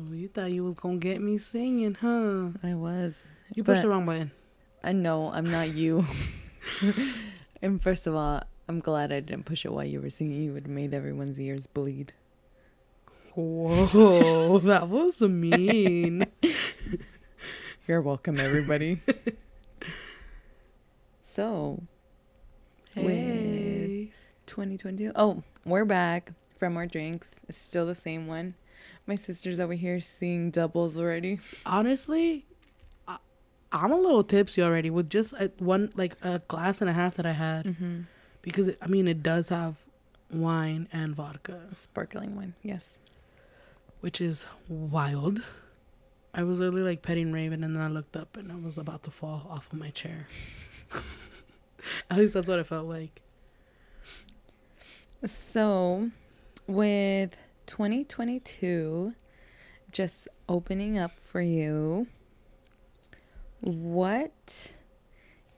[0.00, 3.26] oh, you thought you was gonna get me singing huh I was.
[3.54, 4.30] you pushed But- the wrong button
[4.82, 6.06] Uh, I know I'm not you.
[7.62, 10.42] and first of all, I'm glad I didn't push it while you were singing.
[10.42, 12.12] You would have made everyone's ears bleed.
[13.34, 16.26] whoa that was mean
[17.88, 19.00] You're welcome, everybody.
[21.22, 21.82] so,
[22.94, 24.12] hey
[24.46, 25.12] 2022.
[25.16, 27.40] Oh, we're back from our drinks.
[27.48, 28.54] It's still the same one.
[29.06, 31.40] My sister's over here seeing doubles already.
[31.66, 32.46] honestly
[33.72, 37.16] i'm a little tipsy already with just a, one like a glass and a half
[37.16, 37.66] that i had.
[37.66, 38.00] Mm-hmm.
[38.42, 39.84] because it, i mean it does have
[40.32, 41.60] wine and vodka.
[41.72, 42.98] Sparkling wine, yes.
[44.00, 45.42] which is wild.
[46.34, 49.02] I was literally like petting raven and then i looked up and i was about
[49.04, 50.26] to fall off of my chair.
[52.10, 53.20] At least that's what it felt like.
[55.24, 56.10] So,
[56.66, 59.14] with 2022
[59.92, 62.06] just opening up for you,
[63.62, 64.72] what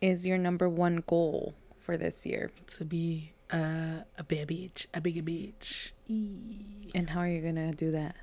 [0.00, 2.52] is your number one goal for this year?
[2.66, 5.92] to be uh, a bad bitch a bigger beach.
[6.09, 6.90] Eee.
[6.94, 8.16] And how are you going to do that?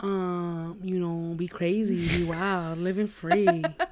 [0.00, 3.46] um you know be crazy be wild living free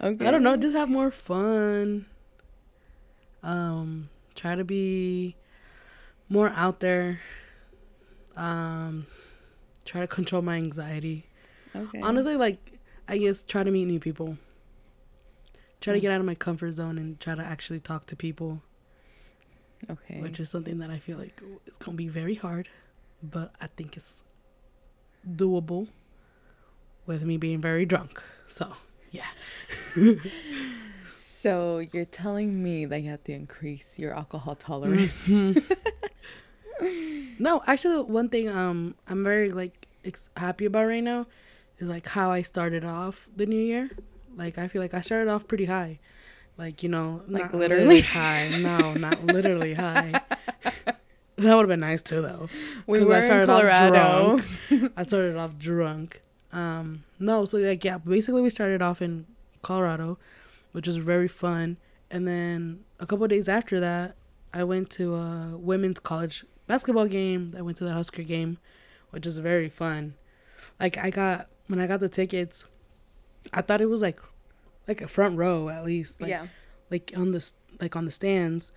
[0.00, 0.26] Okay.
[0.26, 2.06] I don't know, just have more fun.
[3.42, 5.34] Um, try to be
[6.28, 7.20] more out there.
[8.36, 9.06] Um,
[9.84, 11.26] try to control my anxiety.
[11.78, 12.00] Okay.
[12.00, 12.72] Honestly, like
[13.06, 14.36] I guess try to meet new people.
[15.80, 18.60] Try to get out of my comfort zone and try to actually talk to people,
[19.88, 20.20] Okay.
[20.20, 22.68] which is something that I feel like is gonna be very hard,
[23.22, 24.24] but I think it's
[25.24, 25.86] doable
[27.06, 28.22] with me being very drunk.
[28.48, 28.72] So
[29.12, 29.26] yeah.
[31.16, 35.12] so, you're telling me that you have to increase your alcohol tolerance.
[37.38, 41.26] no, actually, one thing um I'm very like ex- happy about right now
[41.78, 43.90] is like how I started off the new year.
[44.36, 45.98] Like I feel like I started off pretty high,
[46.56, 48.00] like you know, Like not literally?
[48.02, 48.58] high.
[48.60, 50.20] No, not literally high.
[51.36, 52.48] That would have been nice too, though.
[52.88, 54.90] We 'Cause I were in started off Colorado.
[54.96, 56.20] I started off drunk.
[56.52, 59.24] Um, no, so like yeah, basically we started off in
[59.62, 60.18] Colorado,
[60.72, 61.76] which was very fun.
[62.10, 64.16] And then a couple of days after that,
[64.52, 67.52] I went to a women's college basketball game.
[67.56, 68.58] I went to the Husker game,
[69.10, 70.14] which is very fun.
[70.80, 72.64] Like I got when I got the tickets,
[73.52, 74.20] I thought it was like
[74.86, 76.20] like a front row at least.
[76.20, 76.46] Like, yeah.
[76.90, 78.72] like on the like on the stands.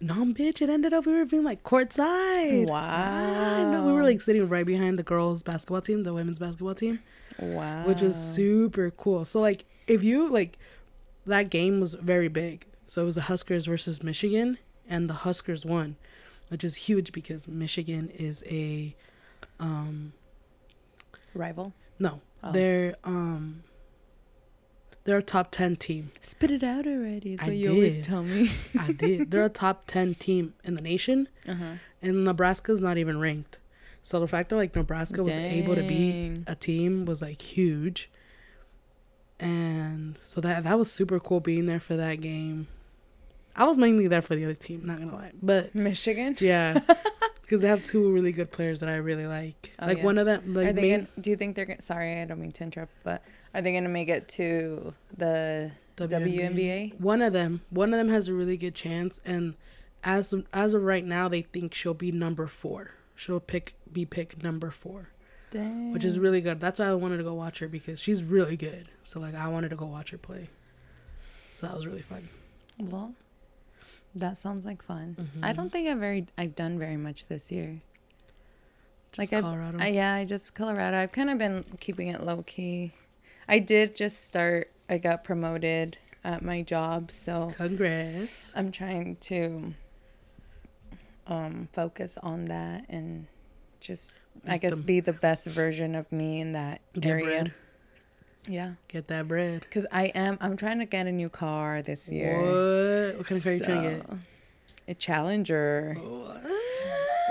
[0.00, 2.68] No, bitch, it ended up we were being like courtside.
[2.70, 6.74] Ah, no, we were like sitting right behind the girls' basketball team, the women's basketball
[6.74, 6.98] team,
[7.38, 7.86] Wow.
[7.86, 9.24] which was super cool.
[9.24, 10.58] So like, if you like,
[11.26, 12.66] that game was very big.
[12.86, 15.96] So it was the Huskers versus Michigan, and the Huskers won,
[16.48, 18.94] which is huge because Michigan is a,
[19.58, 20.12] um,
[21.34, 21.72] rival.
[21.98, 22.52] no, Oh.
[22.52, 23.62] they're um,
[25.04, 26.12] they're a top ten team.
[26.20, 27.34] Spit it out already.
[27.34, 28.50] Is I what you always tell me.
[28.78, 29.30] I did.
[29.30, 31.28] They're a top ten team in the nation.
[31.48, 31.74] Uh-huh.
[32.02, 33.58] and Nebraska's not even ranked.
[34.02, 38.10] So the fact that like Nebraska was able to be a team was like huge.
[39.40, 42.66] And so that that was super cool being there for that game.
[43.56, 46.36] I was mainly there for the other team, not gonna lie, but Michigan.
[46.40, 46.80] yeah,
[47.44, 49.72] because they have two really good players that I really like.
[49.78, 50.04] Oh, like yeah.
[50.04, 52.24] one of them, like are they main gonna, do you think they're gonna sorry i
[52.24, 53.22] don't mean to interrupt but
[53.54, 57.00] are they gonna make it to the WNBA?
[57.00, 59.54] One of them, one of them has a really good chance, and
[60.02, 62.92] as of, as of right now, they think she'll be number four.
[63.14, 65.10] She'll pick be pick number four,
[65.50, 65.92] Dang.
[65.92, 66.60] which is really good.
[66.60, 68.88] That's why I wanted to go watch her because she's really good.
[69.04, 70.50] So like I wanted to go watch her play.
[71.54, 72.28] So that was really fun.
[72.78, 73.14] well.
[74.14, 75.16] That sounds like fun.
[75.20, 75.44] Mm-hmm.
[75.44, 77.80] I don't think I've very I've done very much this year.
[79.12, 79.78] Just I've- Colorado.
[79.80, 80.96] I, yeah, I just Colorado.
[80.98, 82.92] I've kind of been keeping it low key.
[83.48, 84.70] I did just start.
[84.88, 88.52] I got promoted at my job, so Congrats.
[88.56, 89.74] I'm trying to
[91.26, 93.26] um focus on that and
[93.80, 94.14] just
[94.46, 97.24] I guess them- be the best version of me in that Get area.
[97.24, 97.54] bread.
[98.46, 99.64] Yeah, Get that bread.
[99.70, 102.36] cuz I am I'm trying to get a new car this year.
[102.40, 103.18] What?
[103.18, 104.18] What kind of car are you trying to get?
[104.88, 105.94] A Challenger.
[105.98, 106.42] What?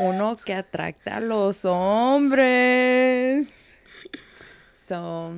[0.01, 3.51] Uno que atracta a los hombres.
[4.73, 5.35] So,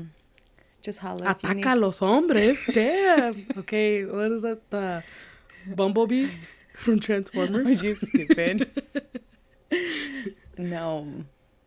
[0.82, 2.66] just need- Ataca a los hombres.
[2.74, 3.46] Damn.
[3.58, 4.62] okay, what is that?
[4.70, 5.04] The
[5.76, 6.30] Bumblebee
[6.74, 7.82] from Transformers?
[7.84, 8.70] Are you stupid.
[10.58, 11.08] no,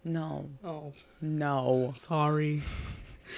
[0.02, 1.92] no, oh, no.
[1.94, 2.62] sorry.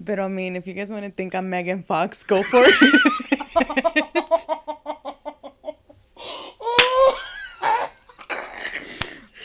[0.00, 2.74] But I mean, if you guys want to think I'm Megan Fox, go for it.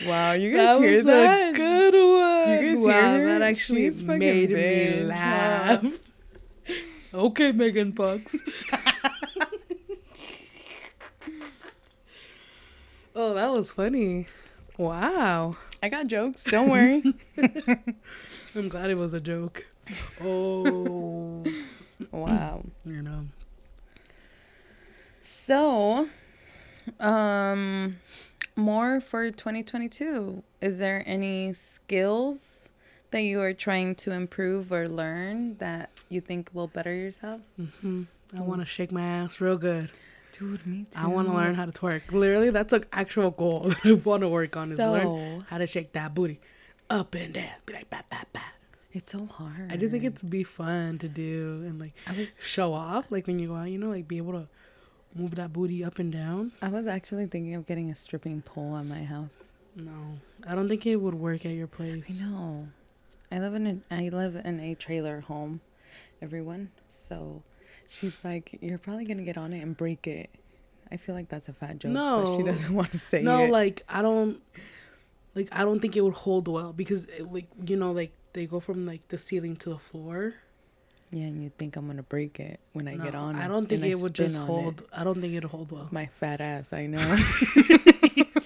[0.05, 1.53] wow, you guys that hear was that?
[1.53, 2.45] a good one.
[2.45, 5.85] Do you guys wow, hear that actually She's made me laugh.
[7.13, 8.35] okay, Megan Fox.
[13.15, 14.25] oh, that was funny.
[14.77, 15.55] Wow.
[15.81, 16.43] I got jokes.
[16.43, 17.01] Don't worry.
[18.55, 19.65] I'm glad it was a joke.
[20.21, 21.43] Oh,
[22.11, 22.63] wow.
[22.85, 23.25] you know.
[25.23, 26.07] So,
[26.99, 27.97] um,
[28.55, 30.43] more for 2022.
[30.61, 32.69] Is there any skills
[33.11, 37.41] that you are trying to improve or learn that you think will better yourself?
[37.81, 38.03] hmm
[38.37, 39.91] I want to shake my ass real good.
[40.31, 40.99] Dude, me too.
[40.99, 42.11] I want to learn how to twerk.
[42.11, 45.57] Literally, that's an actual goal that I want to work on is learn So, how
[45.57, 46.39] to shake that booty
[46.89, 47.49] up and down.
[47.65, 48.53] Be like, bat, bat, bat.
[48.93, 49.71] it's so hard.
[49.71, 53.11] I just think it's be fun to do and like I was show off.
[53.11, 54.47] Like when you go out, you know, like be able to
[55.15, 56.51] move that booty up and down.
[56.61, 59.49] I was actually thinking of getting a stripping pole at my house.
[59.75, 62.21] No, I don't think it would work at your I place.
[62.21, 62.67] know.
[63.31, 65.61] I live in a I live in a trailer home,
[66.21, 66.71] everyone.
[66.87, 67.43] So
[67.87, 70.29] she's like, You're probably gonna get on it and break it.
[70.91, 71.93] I feel like that's a fat joke.
[71.93, 73.51] But she doesn't want to say No, it.
[73.51, 74.41] like I don't,
[75.35, 78.45] like I don't think it would hold well because it, like you know, like they
[78.45, 80.33] go from like the ceiling to the floor.
[81.11, 83.35] yeah, and you think I'm gonna break it when I get on.
[83.35, 84.81] I don't think it would just hold.
[84.81, 84.87] it.
[84.95, 85.87] I don't think it'd hold well.
[85.91, 86.99] My fat ass, I know.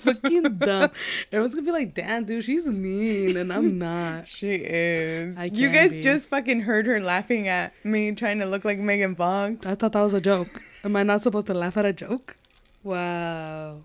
[0.03, 0.91] Fucking dumb.
[1.31, 4.27] Everyone's gonna be like, "Damn, dude, she's mean," and I'm not.
[4.36, 5.38] she is.
[5.38, 6.01] I you guys be.
[6.01, 9.65] just fucking heard her laughing at me trying to look like Megan Fox.
[9.65, 10.49] I thought that was a joke.
[10.84, 12.36] Am I not supposed to laugh at a joke?
[12.84, 13.84] Wow.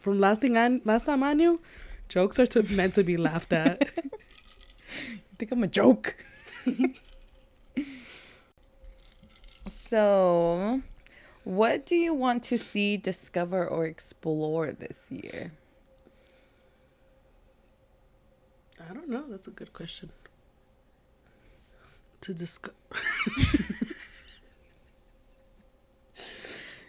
[0.00, 1.60] From last thing I last time I knew,
[2.08, 3.82] jokes are to, meant to be laughed at.
[3.98, 6.16] I think I'm a joke.
[9.68, 10.82] so,
[11.44, 15.52] what do you want to see, discover, or explore this year?
[18.88, 19.24] I don't know.
[19.28, 20.10] That's a good question.
[22.22, 22.74] To discover.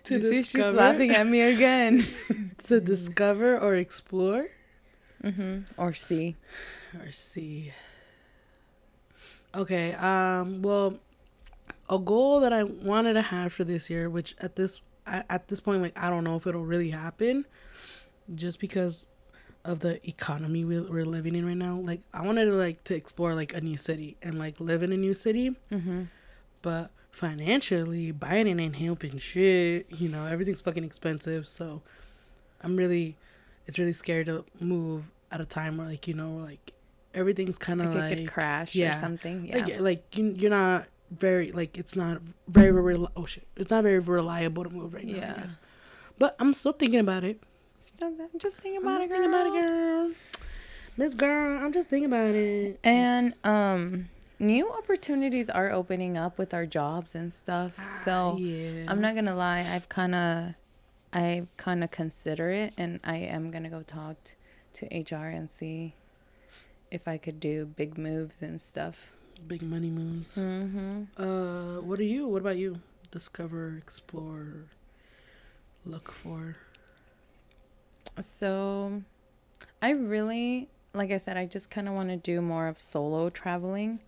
[0.05, 2.05] to You see, she's laughing at me again.
[2.65, 4.47] to discover or explore
[5.23, 6.35] hmm Or see.
[6.99, 7.71] or see.
[9.55, 9.93] Okay.
[9.95, 10.61] Um.
[10.61, 10.99] Well,
[11.89, 15.47] a goal that I wanted to have for this year, which at this I- at
[15.47, 17.45] this point, like I don't know if it'll really happen,
[18.35, 19.05] just because
[19.65, 21.75] of the economy we, we're living in right now.
[21.77, 24.91] Like I wanted to like to explore like a new city and like live in
[24.91, 26.03] a new city, Mm-hmm.
[26.61, 29.87] but financially, Biden ain't helping shit.
[29.91, 31.47] You know, everything's fucking expensive.
[31.47, 31.81] So
[32.61, 33.15] I'm really,
[33.67, 36.71] it's really scary to move at a time where like you know like
[37.13, 38.93] everything's kind of Like, like, it could crash or yeah.
[38.99, 39.45] something.
[39.45, 39.57] Yeah.
[39.57, 43.81] like like you, you're not very like it's not very rel- oh shit it's not
[43.83, 45.15] very reliable to move right now.
[45.17, 45.33] Yeah.
[45.37, 45.57] I guess.
[46.19, 47.39] But I'm still thinking about it.
[47.79, 49.67] Still, I'm just thinking I'm about just it, thinking about it, girl.
[50.07, 50.11] girl.
[50.97, 52.79] Miss girl, I'm just thinking about it.
[52.83, 54.09] And um,
[54.39, 57.81] new opportunities are opening up with our jobs and stuff.
[58.03, 60.53] So Ah, yeah, I'm not gonna lie, I've kind of,
[61.13, 64.35] I kind of consider it, and I am gonna go talk t-
[64.73, 65.93] to HR and see
[66.91, 69.11] if I could do big moves and stuff.
[69.47, 70.35] big money moves.
[70.35, 71.03] Mm-hmm.
[71.17, 72.27] Uh, what are you?
[72.27, 72.79] What about you?
[73.11, 74.65] Discover, explore,
[75.85, 76.55] look for.
[78.19, 79.03] So,
[79.81, 83.29] I really, like I said, I just kind of want to do more of solo
[83.29, 83.99] traveling,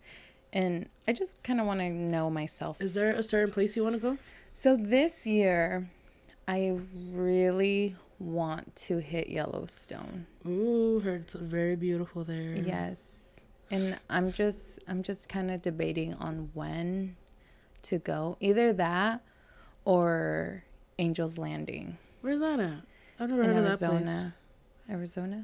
[0.52, 3.84] and I just kind of want to know myself Is there a certain place you
[3.84, 4.18] want to go?
[4.52, 5.90] So this year,
[6.50, 6.76] I
[7.14, 10.26] really want to hit Yellowstone.
[10.48, 12.56] Ooh, heard it's very beautiful there.
[12.56, 13.46] Yes.
[13.70, 17.18] And I'm just I'm just kind of debating on when
[17.84, 18.36] to go.
[18.40, 19.22] Either that
[19.86, 20.64] or
[20.98, 22.82] Angel's Landing Where's that at?
[23.20, 23.92] I've never in heard of that place.
[24.08, 24.36] Arizona.
[24.90, 25.36] Arizona?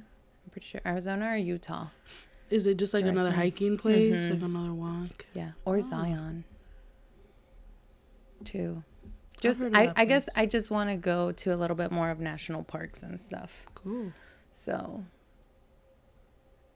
[0.44, 1.88] I'm pretty sure Arizona or Utah.
[2.50, 4.32] Is it just like another hiking place, Mhm.
[4.32, 5.28] like another walk?
[5.36, 5.82] Yeah, or Oh.
[5.82, 6.46] Zion.
[8.44, 8.84] Too.
[9.40, 10.30] Just I, I guess.
[10.36, 13.66] I just want to go to a little bit more of national parks and stuff.
[13.76, 14.14] Cool.
[14.52, 15.04] So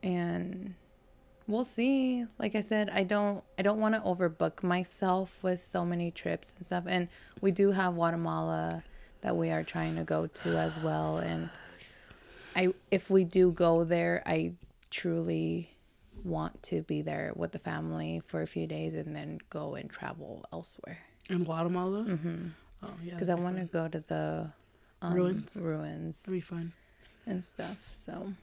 [0.03, 0.76] and
[1.47, 2.26] we'll see.
[2.38, 6.53] Like I said, I don't I don't want to overbook myself with so many trips
[6.55, 6.84] and stuff.
[6.88, 7.07] And
[7.41, 8.84] we do have Guatemala
[9.22, 11.49] that we are trying to go to as well and
[12.55, 14.53] I if we do go there, I
[14.89, 15.76] truly
[16.24, 19.89] want to be there with the family for a few days and then go and
[19.89, 20.99] travel elsewhere.
[21.30, 22.04] In Guatemala?
[22.06, 22.48] Mm-hmm.
[22.84, 23.14] Oh, yeah.
[23.14, 24.52] Because I want to go to the
[25.02, 25.56] um, Ruins?
[25.56, 26.74] ruins That'd be fun.
[27.26, 27.88] and stuff.
[28.06, 28.34] So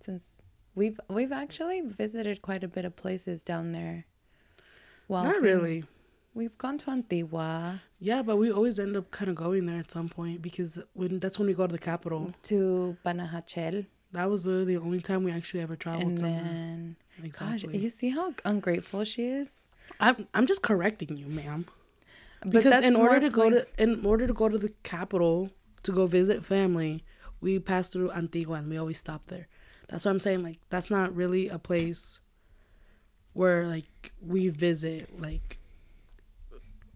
[0.00, 0.40] since
[0.74, 4.06] we've we've actually visited quite a bit of places down there.
[5.08, 5.84] Well, Not really.
[6.34, 9.90] We've gone to Antigua, Yeah, but we always end up kind of going there at
[9.92, 12.32] some point because when that's when we go to the capital.
[12.44, 16.42] to Panajachel, That was literally the only time we actually ever traveled and somewhere.
[16.42, 17.74] then Exactly.
[17.74, 19.50] gosh, you see how ungrateful she is.
[20.00, 21.66] I'm I'm just correcting you, ma'am.
[22.48, 25.50] Because in order to go to in order to go to the capital
[25.82, 27.04] to go visit family,
[27.40, 29.48] we pass through Antigua and we always stop there.
[29.88, 30.42] That's what I'm saying.
[30.42, 32.20] Like that's not really a place
[33.32, 35.58] where like we visit like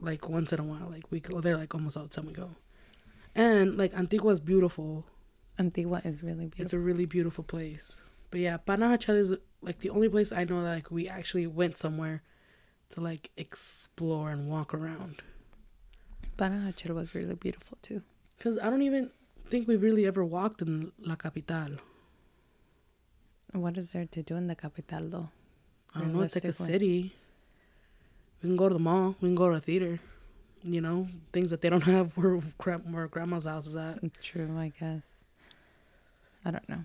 [0.01, 0.89] like once in a while.
[0.91, 2.51] Like we go there like almost all the time we go.
[3.35, 5.05] And like Antigua is beautiful.
[5.59, 6.65] Antigua is really beautiful.
[6.65, 8.01] It's a really beautiful place.
[8.31, 11.77] But yeah, Panajachel is like the only place I know that like we actually went
[11.77, 12.23] somewhere
[12.91, 15.23] to like explore and walk around.
[16.37, 18.03] Panajachel was really beautiful too.
[18.41, 19.11] Cause I don't even
[19.51, 21.79] think we've really ever walked in La Capital.
[23.53, 25.29] What is there to do in the capital though?
[25.95, 26.21] I don't know.
[26.21, 27.15] It's like a city.
[28.43, 29.17] We can go to the mall.
[29.21, 29.99] We can go to a theater.
[30.65, 33.99] You know, things that they don't have where where grandma's house is at.
[34.23, 35.25] True, I guess.
[36.45, 36.85] I don't know.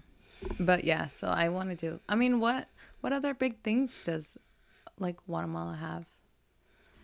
[0.60, 2.00] But yeah, so I want to do.
[2.08, 2.70] I mean, what
[3.02, 4.38] what other big things does
[5.00, 6.06] like Guatemala have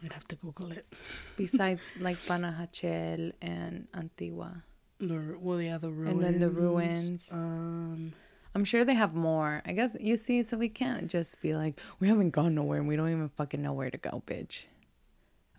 [0.01, 0.85] We'd have to Google it.
[1.37, 4.63] besides like Panajachel and Antigua?
[4.99, 6.13] The well, yeah, the ruins.
[6.13, 7.31] And then the ruins.
[7.33, 8.13] Um,
[8.55, 9.61] I'm sure they have more.
[9.65, 12.87] I guess you see, so we can't just be like, we haven't gone nowhere and
[12.87, 14.63] we don't even fucking know where to go, bitch.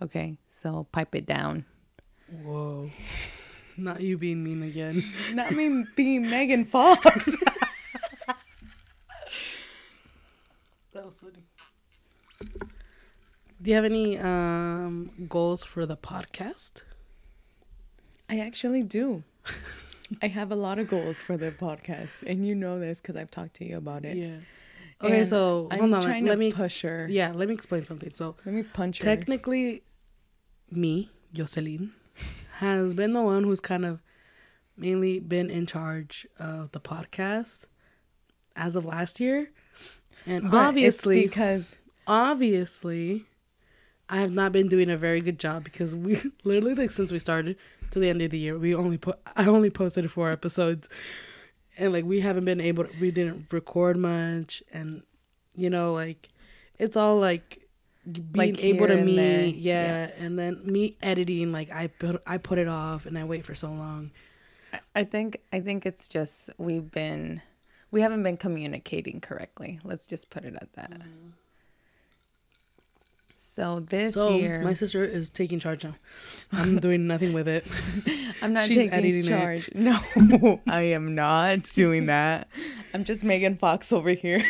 [0.02, 1.66] Okay, so pipe it down.
[2.42, 2.90] whoa,
[3.76, 5.04] not you being mean again.
[5.34, 7.36] Not me being Megan Fox.
[10.92, 11.44] That was funny.
[12.40, 16.84] Do you have any um goals for the podcast?
[18.28, 19.22] I actually do.
[20.22, 23.30] I have a lot of goals for the podcast, and you know this because I've
[23.30, 24.16] talked to you about it.
[24.16, 24.36] Yeah.
[25.02, 26.02] Okay, And so I'm hold on.
[26.02, 27.06] trying Let to me push her.
[27.10, 28.10] yeah, let me explain something.
[28.12, 29.04] So Let me punch her.
[29.04, 29.82] technically,
[30.70, 31.92] me Jocelyn
[32.58, 34.00] has been the one who's kind of
[34.76, 37.64] mainly been in charge of the podcast
[38.56, 39.50] as of last year,
[40.26, 41.76] and But obviously, because
[42.10, 43.24] obviously
[44.08, 47.18] I have not been doing a very good job because we literally like since we
[47.20, 47.56] started
[47.92, 50.88] to the end of the year we only put I only posted four episodes
[51.78, 55.02] and like we haven't been able to we didn't record much and
[55.56, 56.28] you know like
[56.78, 57.58] it's all like
[58.04, 59.44] being Like able to meet me there.
[59.46, 63.44] yeah, and then me editing like I put I put it off and I wait
[63.44, 64.10] for so long
[64.96, 67.42] I think I think it's just we've been
[67.92, 69.80] we haven't been communicating correctly.
[69.84, 70.92] Let's just put it at that.
[70.92, 71.32] Mm.
[73.60, 75.94] So this so year, my sister is taking charge now
[76.50, 77.66] I'm doing nothing with it
[78.42, 79.28] I'm not she's taking editing it.
[79.28, 79.68] charge.
[79.74, 82.48] No, I am not doing that.
[82.94, 84.42] I'm just Megan Fox over here.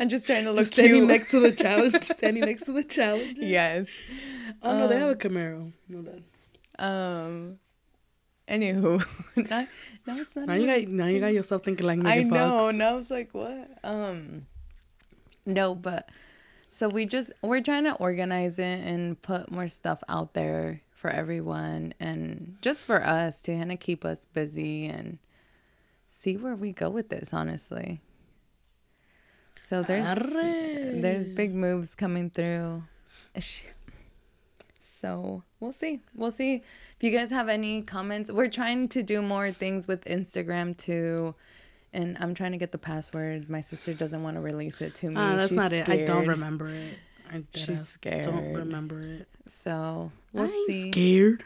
[0.00, 1.08] I'm just trying to look Just standing cute.
[1.08, 3.88] next to the challenge standing next to the challenge yes.
[4.62, 5.72] Oh no, they have a Um, Camaro.
[5.88, 6.22] No bad.
[6.78, 7.58] Um.
[8.48, 9.04] Anywho,
[9.50, 9.68] not,
[10.06, 10.46] no, it's not.
[10.46, 12.70] Now you even- got now you got yourself thinking like Megan I Megan know.
[12.70, 13.68] Now I was like, what?
[13.84, 14.46] Um.
[15.46, 16.08] No, but
[16.72, 21.10] so we just we're trying to organize it and put more stuff out there for
[21.10, 25.18] everyone and just for us to kind of keep us busy and
[26.08, 27.34] see where we go with this.
[27.34, 28.00] Honestly.
[29.60, 31.00] So there's Arre.
[31.02, 32.84] there's big moves coming through.
[34.80, 36.00] So we'll see.
[36.14, 36.62] We'll see.
[36.96, 41.34] If you guys have any comments, we're trying to do more things with Instagram too.
[41.92, 43.50] And I'm trying to get the password.
[43.50, 45.14] My sister doesn't want to release it to me.
[45.16, 45.88] Ah, that's She's not it.
[45.88, 46.96] I don't remember it.
[47.30, 49.28] I She's Don't remember it.
[49.48, 50.90] So we'll I ain't see.
[50.92, 51.44] scared.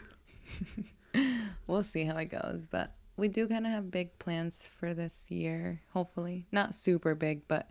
[1.67, 2.67] we'll see how it goes.
[2.69, 5.81] But we do kind of have big plans for this year.
[5.93, 7.69] Hopefully, not super big, but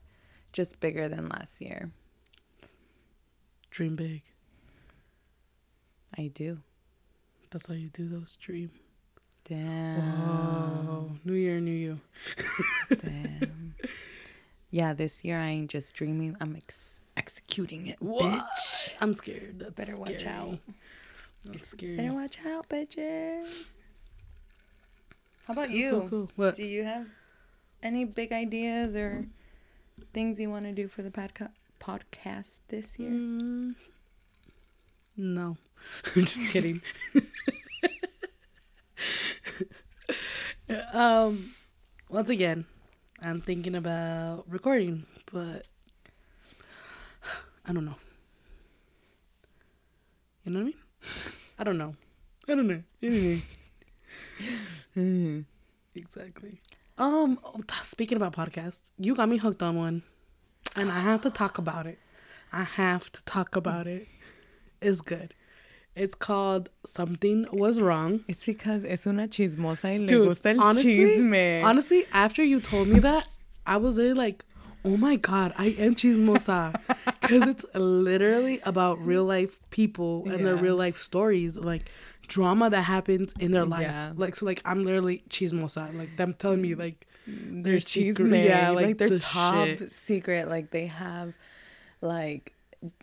[0.53, 1.91] just bigger than last year.
[3.71, 4.23] Dream big.
[6.17, 6.59] I do.
[7.51, 8.71] That's how you do those dream.
[9.49, 10.01] Damn.
[10.01, 11.11] Whoa.
[11.25, 12.01] New year, new you.
[12.91, 13.75] Damn.
[14.71, 16.37] Yeah, this year I ain't just dreaming.
[16.41, 18.23] I'm ex- executing it, What?
[18.25, 18.95] bitch.
[19.01, 19.61] I'm scared.
[19.61, 20.35] That's Better watch scary.
[20.35, 20.59] out.
[21.45, 21.97] That's scary.
[21.97, 23.67] Better watch out, bitches.
[25.47, 25.91] How about Cool, you?
[25.93, 26.31] cool, cool.
[26.35, 26.57] What?
[26.57, 27.07] Do you have
[27.83, 29.27] any big ideas or
[30.13, 33.11] things you want to do for the podca- podcast this year?
[33.11, 33.77] Mm,
[35.17, 35.57] no.
[36.17, 36.83] I'm just kidding.
[40.93, 41.51] um,
[42.09, 42.65] once again,
[43.23, 45.67] I'm thinking about recording, but
[47.67, 47.97] I don't know.
[50.45, 50.75] You know what I mean?
[51.59, 51.95] I don't know.
[52.49, 52.83] I don't know.
[53.03, 53.43] Anyway.
[55.95, 56.61] Exactly.
[56.99, 60.03] Um, oh, speaking about podcasts, you got me hooked on one,
[60.77, 61.99] and I have to talk about it.
[62.53, 64.09] I have to talk about it.
[64.81, 65.35] It's good.
[65.97, 68.21] It's called Something Was Wrong.
[68.29, 71.65] It's because es una chismosa y le Dude, gusta el honestly, chisme.
[71.65, 73.27] honestly, after you told me that,
[73.67, 74.45] I was really like,
[74.85, 76.79] oh my god, I am chismosa,
[77.23, 81.91] because it's literally about real life people and their real life stories, like
[82.29, 83.83] drama that happens in their life.
[83.83, 84.13] Yeah.
[84.17, 85.97] Like so, like I'm literally chismosa.
[85.97, 89.19] Like them telling me like mm, their their secret- chisme, yeah, like, like their the
[89.19, 89.91] top shit.
[89.91, 91.33] secret, like they have
[92.03, 92.53] like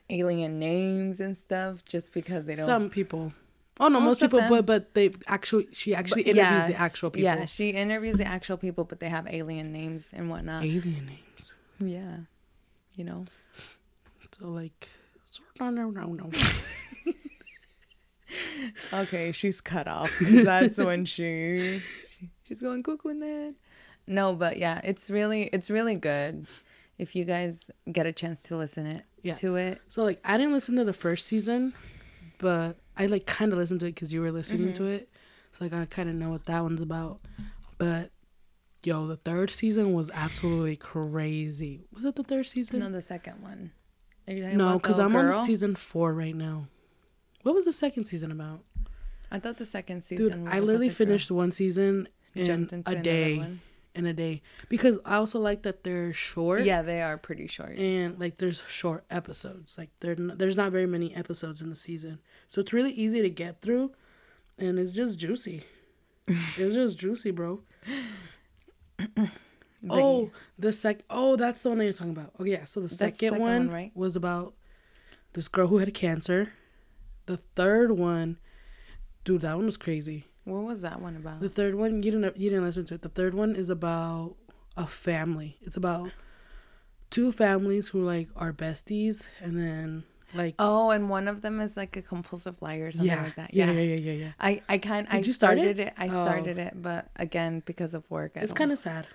[0.09, 2.65] alien names and stuff just because they don't.
[2.65, 3.33] some people.
[3.79, 6.75] Oh no, most, Most people, but but they actually she actually But, interviews yeah, the
[6.75, 7.23] actual people.
[7.23, 10.63] Yeah, she interviews the actual people, but they have alien names and whatnot.
[10.63, 11.53] alien names.
[11.79, 12.17] Yeah,
[12.95, 13.25] you know.
[14.39, 14.89] So like,
[15.25, 16.29] sort of no no no.
[18.91, 20.11] Okay, she's cut off.
[20.19, 23.55] That's when she, she she's going cuckoo in that.
[24.07, 26.47] No, but yeah, it's really it's really good.
[26.97, 29.33] If you guys get a chance to listen it Yeah.
[29.33, 31.73] to it, So like I didn't listen to the first season,
[32.37, 34.83] but I like kind of listened to it because you were listening Mm-hmm.
[34.83, 35.09] to it.
[35.51, 37.19] So like I kind of know what that one's about.
[37.77, 38.11] But
[38.83, 41.87] yo, the third season was absolutely crazy.
[41.93, 42.79] Was it the third season?
[42.79, 43.71] no, the second one.
[44.27, 46.67] Are you talking No, because I'm on season four right now.
[47.43, 48.61] What was the second season about?
[49.31, 50.29] I thought the second season.
[50.29, 51.07] Dude, was I literally the girl.
[51.07, 53.37] finished one season in Jumped into a day.
[53.37, 53.59] one.
[53.95, 56.63] In a day, because I also like that they're short.
[56.63, 57.77] Yeah, they are pretty short.
[57.77, 59.77] and like there's short episodes.
[59.77, 62.17] Like there there's not very many episodes in the season.
[62.47, 63.91] So it's really easy to get through
[64.57, 65.65] and it's just juicy.
[66.57, 67.61] It's just juicy bro.
[69.89, 72.31] Oh the sec oh that's the one that you're talking about.
[72.39, 73.91] Okay yeah so the the second, second one, one, right?
[73.93, 74.53] was about
[75.33, 76.53] this girl who had cancer.
[77.25, 78.37] The third one
[79.25, 81.39] dude that one was crazy What was that one about?
[81.39, 84.35] the third one you didn't you didn't listen to it the third one is about
[84.75, 86.11] a family it's about
[87.09, 91.77] two families who like are besties and then like Oh, and one of them is
[91.77, 93.53] like a compulsive liar or something yeah, like that.
[93.53, 93.71] yeah, Yeah.
[93.73, 94.31] yeah, yeah, yeah, yeah.
[94.39, 95.87] I I kind I Did you start started it?
[95.89, 95.93] it?
[95.95, 96.23] I Oh.
[96.25, 98.31] started it, but again because of work.
[98.35, 99.05] I It's kind of sad.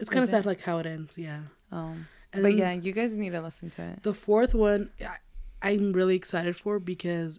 [0.00, 0.48] It's kind of Is sad, it?
[0.48, 1.16] like how it ends.
[1.16, 1.42] Yeah.
[1.70, 5.16] Um, And but yeah, you guys need to listen to it the fourth one, I,
[5.62, 7.38] I'm really excited for because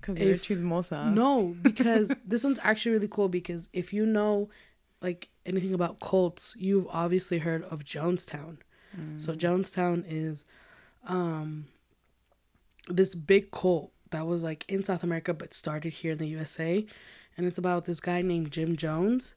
[0.00, 1.12] because you're you're chismosa.
[1.12, 4.48] no, because this one's actually really cool because if you know,
[5.00, 8.58] like anything about cults, you've obviously heard of Jonestown.
[9.16, 10.44] So Jonestown is,
[11.08, 11.66] um,
[12.88, 16.86] this big cult that was like in South America but started here in the USA,
[17.36, 19.34] and it's about this guy named Jim Jones,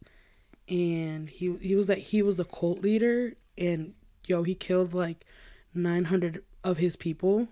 [0.70, 3.96] and he he was that he was the cult leader, and
[4.28, 5.26] yo he killed like
[5.74, 7.48] nine hundred of his people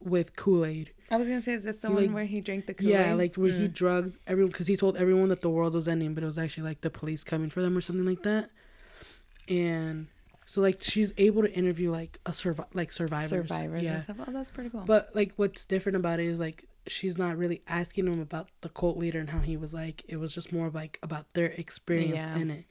[0.00, 0.93] with Kool Aid.
[1.10, 2.92] I was gonna say, is this the He, one like- where he drank the Kool-Aid?
[2.92, 3.60] Yeah, like where Mm.
[3.60, 6.38] he drugged everyone because he told everyone that the world was ending, but it was
[6.38, 8.50] actually like the police coming for them or something like that.
[9.48, 10.08] And
[10.46, 13.28] so like she's able to interview like a survi- like survivors.
[13.28, 13.94] survivors Yeah.
[13.94, 14.16] and stuff.
[14.26, 14.82] Oh, that's pretty cool.
[14.86, 18.68] But like what's different about it is like she's not really asking them about the
[18.68, 20.02] cult leader and how he was like.
[20.08, 22.36] It was just more like about their experience Yeah.
[22.36, 22.64] in it.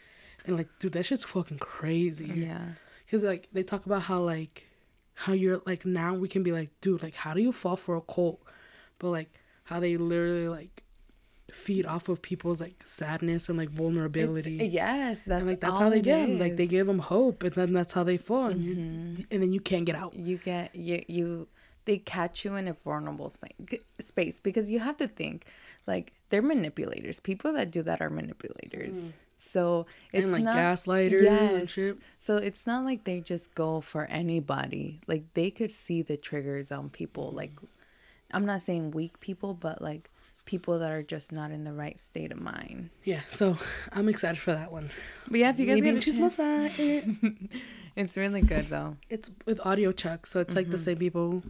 [0.46, 2.26] And like, dude, that shit's fucking crazy.
[2.36, 2.74] yeah,
[3.10, 4.68] Cause like they talk about how like
[5.16, 7.96] how you're like now we can be like, dude, like how do you fall for
[7.96, 8.42] a cult?
[9.00, 9.30] But like
[9.66, 10.84] how they literally like
[11.52, 14.54] feed off of people's like sadness and like It's- vulnerability.
[14.72, 16.40] yes, that's and like that's how they get get 'em.
[16.40, 19.26] Like they give them hope, and then that's how they fall, and, you Mhm.
[19.32, 20.16] and then you can't get out.
[20.16, 21.48] you get you you
[21.86, 23.48] they catch you in a vulnerable spa-
[24.00, 25.46] space because you have to think
[25.86, 29.12] like they're manipulators people that do that are manipulators
[29.44, 31.70] so it's and like not gaslighters and Yes.
[31.70, 31.98] shit.
[32.20, 36.72] so it's not like they just go for anybody like they could see the triggers
[36.72, 37.52] on people like
[38.32, 40.10] i'm not saying weak people but like
[40.46, 42.90] people that are just not in the right state of mind.
[43.06, 43.56] Yeah, so
[43.94, 44.90] I'm excited for that one.
[45.32, 47.50] But yeah, if you guys Maybe get a chismosa.
[47.96, 48.98] it's really good though.
[49.10, 51.44] It's with Audio Chuck, so it's like the same people.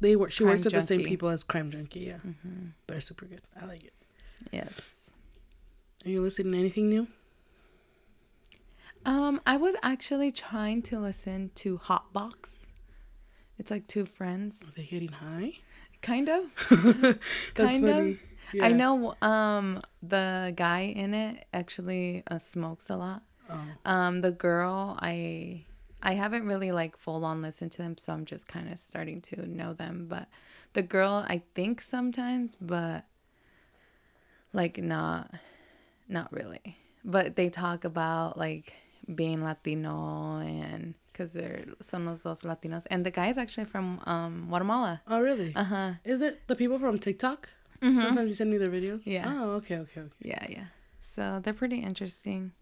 [0.00, 0.30] They work.
[0.30, 0.46] She Mm-hmm.
[0.46, 1.98] Crime works with the same people as Crime Junkie.
[2.06, 2.66] Yeah, Mm-hmm.
[2.86, 3.40] they're super good.
[3.60, 3.92] I like it.
[4.52, 5.12] Yes.
[6.04, 7.08] Are you listening to anything new?
[9.06, 12.66] Um, I was actually trying to listen to Hotbox.
[13.56, 15.52] It's like two friends, Are they getting high?
[16.02, 16.54] kind of.
[17.54, 17.96] Kind of.
[17.96, 18.18] funny.
[18.60, 23.22] I know um the guy in it actually uh, smokes a lot.
[23.50, 23.60] Oh.
[23.84, 25.64] Um the girl I
[26.02, 29.20] I haven't really like full on listened to them so I'm just kind of starting
[29.22, 30.28] to know them but
[30.74, 33.04] the girl I think sometimes but
[34.52, 35.32] like not
[36.08, 36.76] not really.
[37.04, 38.72] But they talk about like
[39.14, 44.00] being Latino and cuz they're son los dos Latinos and the guy is actually from
[44.06, 45.02] um Guatemala.
[45.06, 45.54] Oh, really?
[45.54, 45.94] Uh-huh.
[46.04, 47.48] Is it the people from TikTok?
[47.80, 48.02] Mhm.
[48.02, 49.06] Sometimes you send me their videos.
[49.06, 49.26] Yeah.
[49.32, 50.16] Oh, okay, okay, okay.
[50.20, 50.66] Yeah, yeah.
[51.00, 52.52] So they're pretty interesting.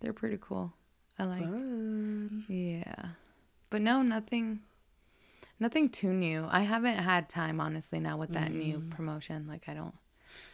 [0.00, 0.72] They're pretty cool.
[1.18, 1.42] I like.
[1.42, 2.44] Fun.
[2.48, 3.10] Yeah.
[3.70, 4.60] But no, nothing
[5.60, 6.46] nothing too new.
[6.50, 9.46] I haven't had time honestly now with that new promotion.
[9.46, 9.94] Like I don't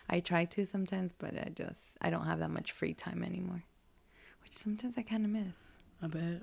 [0.09, 3.65] I try to sometimes, but I just I don't have that much free time anymore.
[4.49, 5.77] Which sometimes I kind of miss.
[6.03, 6.41] I bet.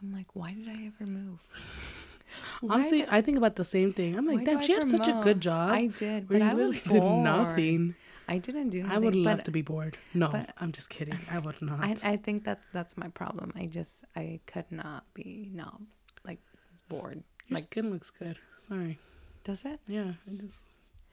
[0.00, 1.40] I'm like, why did I ever move?
[2.70, 4.16] Honestly, did- I think about the same thing.
[4.16, 5.70] I'm like, damn, she had such a good job.
[5.72, 7.24] I did, but I was literally did bored.
[7.24, 7.94] nothing.
[8.28, 8.96] I didn't do nothing.
[8.96, 9.96] I would love but to be bored.
[10.14, 11.18] No, but- I'm just kidding.
[11.30, 11.80] I would not.
[12.04, 13.52] I, I think that that's my problem.
[13.56, 15.80] I just I could not be not
[16.24, 16.38] like
[16.88, 17.24] bored.
[17.48, 18.38] Your like skin looks good.
[18.68, 19.00] Sorry.
[19.42, 19.80] does it?
[19.88, 20.60] Yeah, I just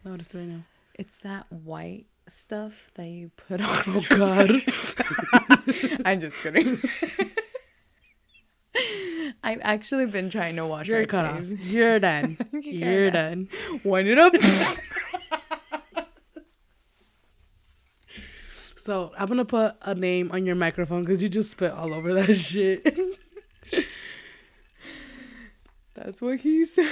[0.06, 0.62] noticed right now.
[0.94, 3.84] It's that white stuff that you put on.
[3.88, 4.50] Oh God.
[6.06, 6.78] I'm just kidding.
[9.44, 11.48] I've actually been trying to wash You're my cut off.
[11.48, 12.38] You're done.
[12.62, 13.48] You're done.
[13.84, 14.34] Wind it up.
[18.76, 22.14] So I'm gonna put a name on your microphone because you just spit all over
[22.14, 22.84] that shit.
[25.94, 26.90] That's what he said.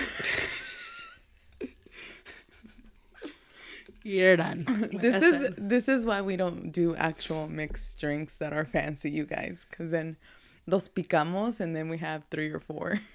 [4.04, 4.90] You're done.
[4.94, 9.12] This I is this is why we don't do actual mixed drinks that are fancy,
[9.12, 10.18] you guys, because then
[10.68, 13.00] los picamos and then we have three or four.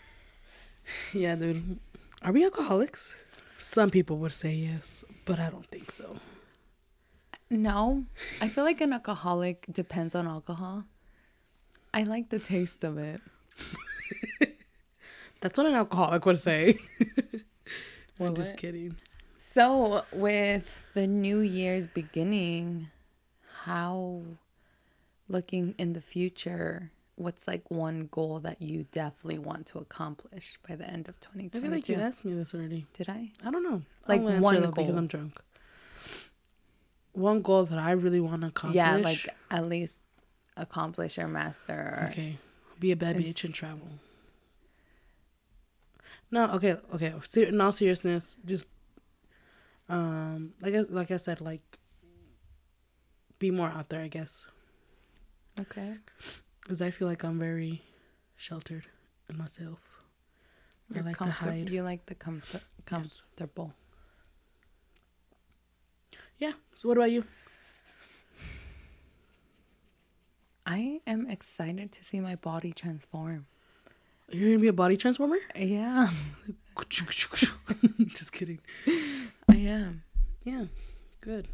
[1.15, 1.79] Yeah, dude.
[2.23, 3.15] Are we alcoholics?
[3.59, 6.19] Some people would say yes, but I don't think so.
[7.49, 8.05] No,
[8.43, 10.85] I feel like an alcoholic depends on alcohol.
[11.95, 13.23] I like the taste of it.
[15.41, 16.79] That's what an alcoholic would say.
[18.21, 18.59] I'm Will just it?
[18.59, 18.97] kidding.
[19.47, 22.89] So, with the new year's beginning,
[23.65, 24.23] how
[25.29, 30.77] looking in the future, what's like one goal that you definitely want to accomplish by
[30.77, 31.59] the end of 2022?
[31.59, 32.87] I feel like you asked me this already.
[32.95, 33.33] Did I?
[33.45, 33.83] I don't know.
[34.09, 34.97] Like one though because.
[34.97, 35.39] I'm drunk.
[37.13, 38.77] One goal that I really want to accomplish.
[38.77, 40.01] Yeah, like at least
[40.57, 41.99] accomplish or master.
[42.01, 42.39] Or, okay,
[42.81, 43.89] be a bad bitch and travel.
[46.31, 47.13] No, okay, okay.
[47.37, 48.65] In all seriousness, just
[49.89, 51.63] um, like I, like I said, like
[53.39, 54.01] be more out there.
[54.03, 54.47] I guess
[55.61, 55.95] Okay.
[56.63, 57.83] because I feel like I'm very
[58.37, 58.87] sheltered
[59.29, 59.79] in myself.
[60.91, 61.71] I You're like to comfort- hide.
[61.71, 63.23] You like the comfort, Yes.
[63.37, 63.75] comfortable.
[66.39, 66.53] Yeah.
[66.75, 67.25] So what about you?
[70.67, 73.47] I am excited to see my body transform.
[74.31, 75.37] You're gonna be a body transformer?
[75.55, 76.09] Yeah,
[76.89, 78.59] just kidding.
[79.55, 80.03] I am.
[80.45, 80.65] Yeah,
[81.21, 81.49] good.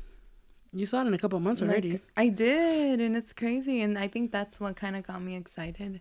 [0.72, 2.00] You saw it in a couple months Like, already.
[2.16, 6.00] I did, and it's crazy, and I think that's what kind of got me excited.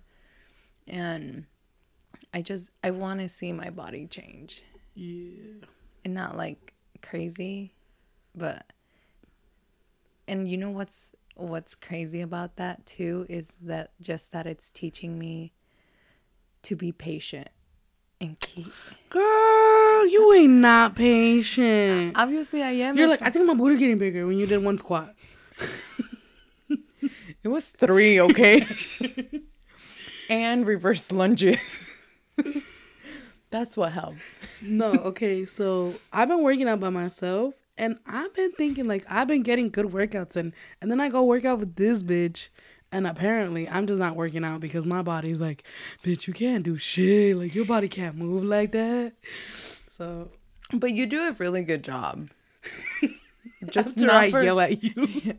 [0.87, 1.45] And
[2.33, 4.63] I just I want to see my body change,
[4.95, 5.65] yeah.
[6.05, 7.73] and not like crazy,
[8.35, 8.71] but.
[10.27, 15.17] And you know what's what's crazy about that too is that just that it's teaching
[15.17, 15.53] me
[16.61, 17.49] to be patient
[18.21, 18.71] and keep.
[19.09, 19.23] Girl,
[20.03, 22.13] you ain't not patient.
[22.15, 22.97] Obviously, I am.
[22.97, 25.15] You're like, I think my booty getting bigger when you did one squat.
[27.41, 28.65] It was three, okay?
[30.29, 31.89] and reverse lunges.
[33.49, 34.35] That's what helped.
[34.63, 39.27] No, okay, so I've been working out by myself and I've been thinking like I've
[39.27, 42.49] been getting good workouts and and then I go work out with this bitch
[42.91, 45.63] and apparently I'm just not working out because my body's like,
[46.03, 47.37] bitch, you can't do shit.
[47.37, 49.13] Like your body can't move like that.
[49.99, 50.29] So
[50.73, 52.29] But you do a really good job.
[53.69, 54.93] Just after not I for- yell at you.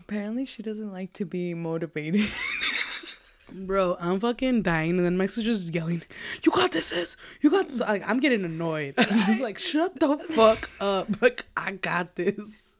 [0.00, 2.30] Apparently, she doesn't like to be motivated.
[3.52, 6.02] Bro, I'm fucking dying, and then my sister's just yelling,
[6.44, 7.16] "You got this, sis!
[7.40, 8.94] You got this!" Like I'm getting annoyed.
[8.96, 12.76] I'm just like, "Shut the fuck up!" Like I got this,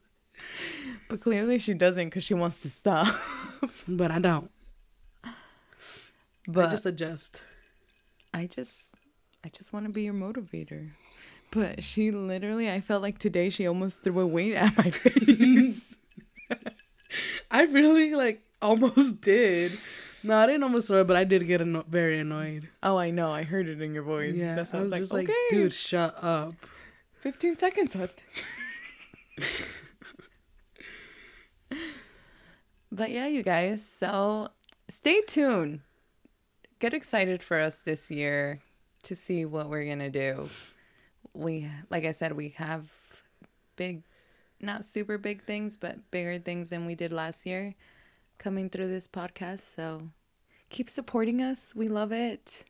[1.09, 3.07] But clearly she doesn't because she wants to stop.
[3.87, 4.49] but I don't.
[6.47, 7.43] But I just adjust.
[8.33, 8.92] I just
[9.43, 10.91] I just want to be your motivator.
[11.51, 15.95] But she literally I felt like today she almost threw a weight at my face.
[17.51, 19.77] I really like almost did.
[20.23, 22.69] No, I didn't almost throw it, but I did get anno- very annoyed.
[22.81, 23.29] oh, I know.
[23.29, 24.35] I heard it in your voice.
[24.35, 26.53] Yeah, That's I was I was just like, like, okay, dude, shut up.
[27.19, 28.23] 15 seconds left.
[32.91, 33.85] but yeah, you guys.
[33.85, 34.47] So
[34.87, 35.81] stay tuned.
[36.79, 38.61] Get excited for us this year
[39.03, 40.49] to see what we're going to do.
[41.33, 42.91] We, like I said, we have
[43.75, 44.03] big,
[44.59, 47.75] not super big things, but bigger things than we did last year
[48.37, 49.61] coming through this podcast.
[49.75, 50.09] So
[50.69, 51.73] keep supporting us.
[51.75, 52.63] We love it.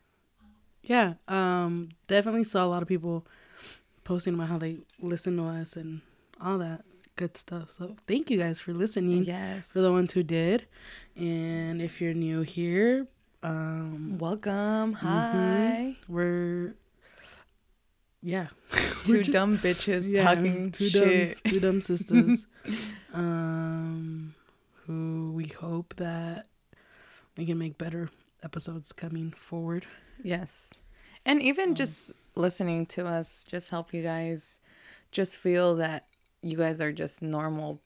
[0.82, 3.26] Yeah, um, definitely saw a lot of people
[4.04, 6.02] posting about how they listen to us and
[6.42, 6.84] all that
[7.16, 7.70] good stuff.
[7.70, 9.24] So thank you guys for listening.
[9.24, 9.68] Yes.
[9.68, 10.68] For the ones who did,
[11.16, 13.08] and if you're new here,
[13.44, 14.94] um, Welcome.
[14.94, 15.96] Hi.
[16.08, 16.76] we're
[18.22, 18.48] yeah,
[19.04, 21.44] Two just- dumb bitches yeah, talking two shit.
[21.44, 22.48] dumb two dumb sisters,
[23.14, 24.34] um,
[24.86, 26.48] who we hope that
[27.38, 28.10] we can make better
[28.44, 29.86] episodes coming forward.
[30.24, 30.70] Yes.
[31.26, 34.60] And even just listening to us just help you guys
[35.12, 36.08] just feel that
[36.42, 37.80] you guys are just normal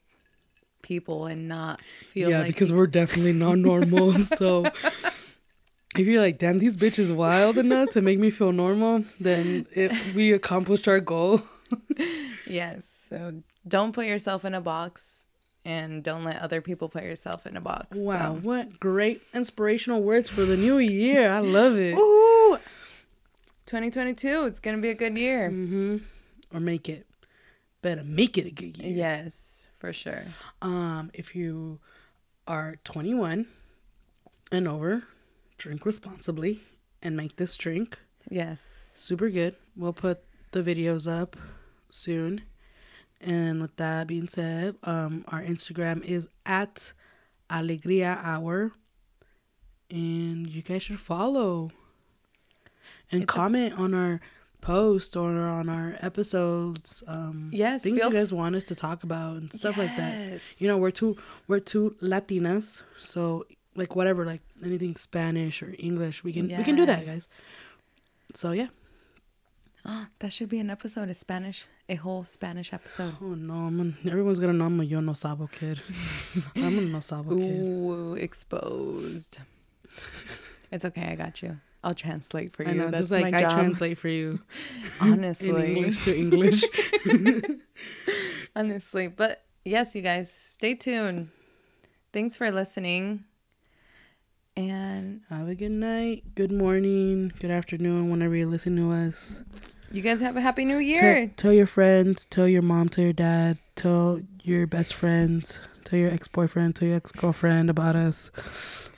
[0.82, 4.14] people and not feel yeah, like because we're definitely not normal.
[4.14, 4.66] so
[6.00, 9.92] if you're like, damn, these bitches wild enough to make me feel normal, then it,
[10.16, 11.42] we accomplished our goal.
[12.48, 12.86] yes.
[13.10, 15.26] So don't put yourself in a box
[15.66, 17.98] and don't let other people put yourself in a box.
[17.98, 21.30] Wow, So- what great inspirational words for the new year.
[21.30, 21.96] I love it.
[21.96, 22.60] Woohoo!
[23.66, 25.50] 2022, it's going to be a good year.
[25.50, 25.98] Mm-hmm.
[26.56, 27.06] Or make it.
[27.82, 28.96] Better make it a good year.
[28.96, 30.24] Yes, for sure.
[30.62, 31.80] Um, if you
[32.48, 33.46] are 21
[34.52, 35.04] and over,
[35.58, 36.60] drink responsibly
[37.02, 38.00] and make this drink.
[38.30, 38.92] Yes.
[38.96, 39.56] Super good.
[39.76, 41.36] We'll put the videos up
[41.92, 42.42] soon.
[43.22, 46.94] And with that being said, um, our Instagram is at
[47.50, 48.72] Alegria Hour.
[49.90, 51.72] And you guys should follow
[53.12, 54.20] and the- comment on our
[54.60, 57.02] post or on our episodes.
[57.08, 60.42] Um, Yes, things you f- guys want us to talk about and stuff like that.
[60.58, 61.16] You know, we're two
[61.48, 63.46] we're two Latinas, so
[63.78, 67.30] like whatever, like anything Spanish or English, we can we can do that, guys.
[68.34, 68.68] So yeah.
[70.20, 73.14] That should be an episode, a Spanish, a whole Spanish episode.
[73.22, 75.82] Oh no, I'm an, everyone's gonna know I'm a yo no sabo kid.
[76.56, 77.62] I'm a no sabo kid.
[77.62, 79.40] Ooh, exposed.
[80.72, 81.60] it's okay, I got you.
[81.84, 82.70] I'll translate for you.
[82.70, 83.52] I know, That's just like I job.
[83.52, 84.42] translate for you
[85.00, 85.50] Honestly.
[85.50, 86.64] in English to English.
[88.56, 89.08] Honestly.
[89.08, 91.30] But yes, you guys, stay tuned.
[92.12, 93.24] Thanks for listening.
[94.58, 99.44] And Have a good night, good morning, good afternoon, whenever you listen to us.
[99.92, 101.32] you guys have a happy new Tell, year.
[101.38, 106.10] tell your friends, tell your mom, tell your dad, tell your best friends, tell your
[106.12, 108.32] ex boyfriend, tell your ex girlfriend about us.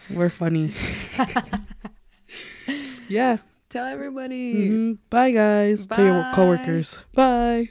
[0.10, 0.72] We're funny.
[3.10, 3.38] yeah.
[3.68, 4.70] Tell everybody.
[4.70, 4.97] Mhm.
[5.10, 5.88] Bye, guys.
[5.88, 6.99] Tell your coworkers.
[7.14, 7.70] Bye.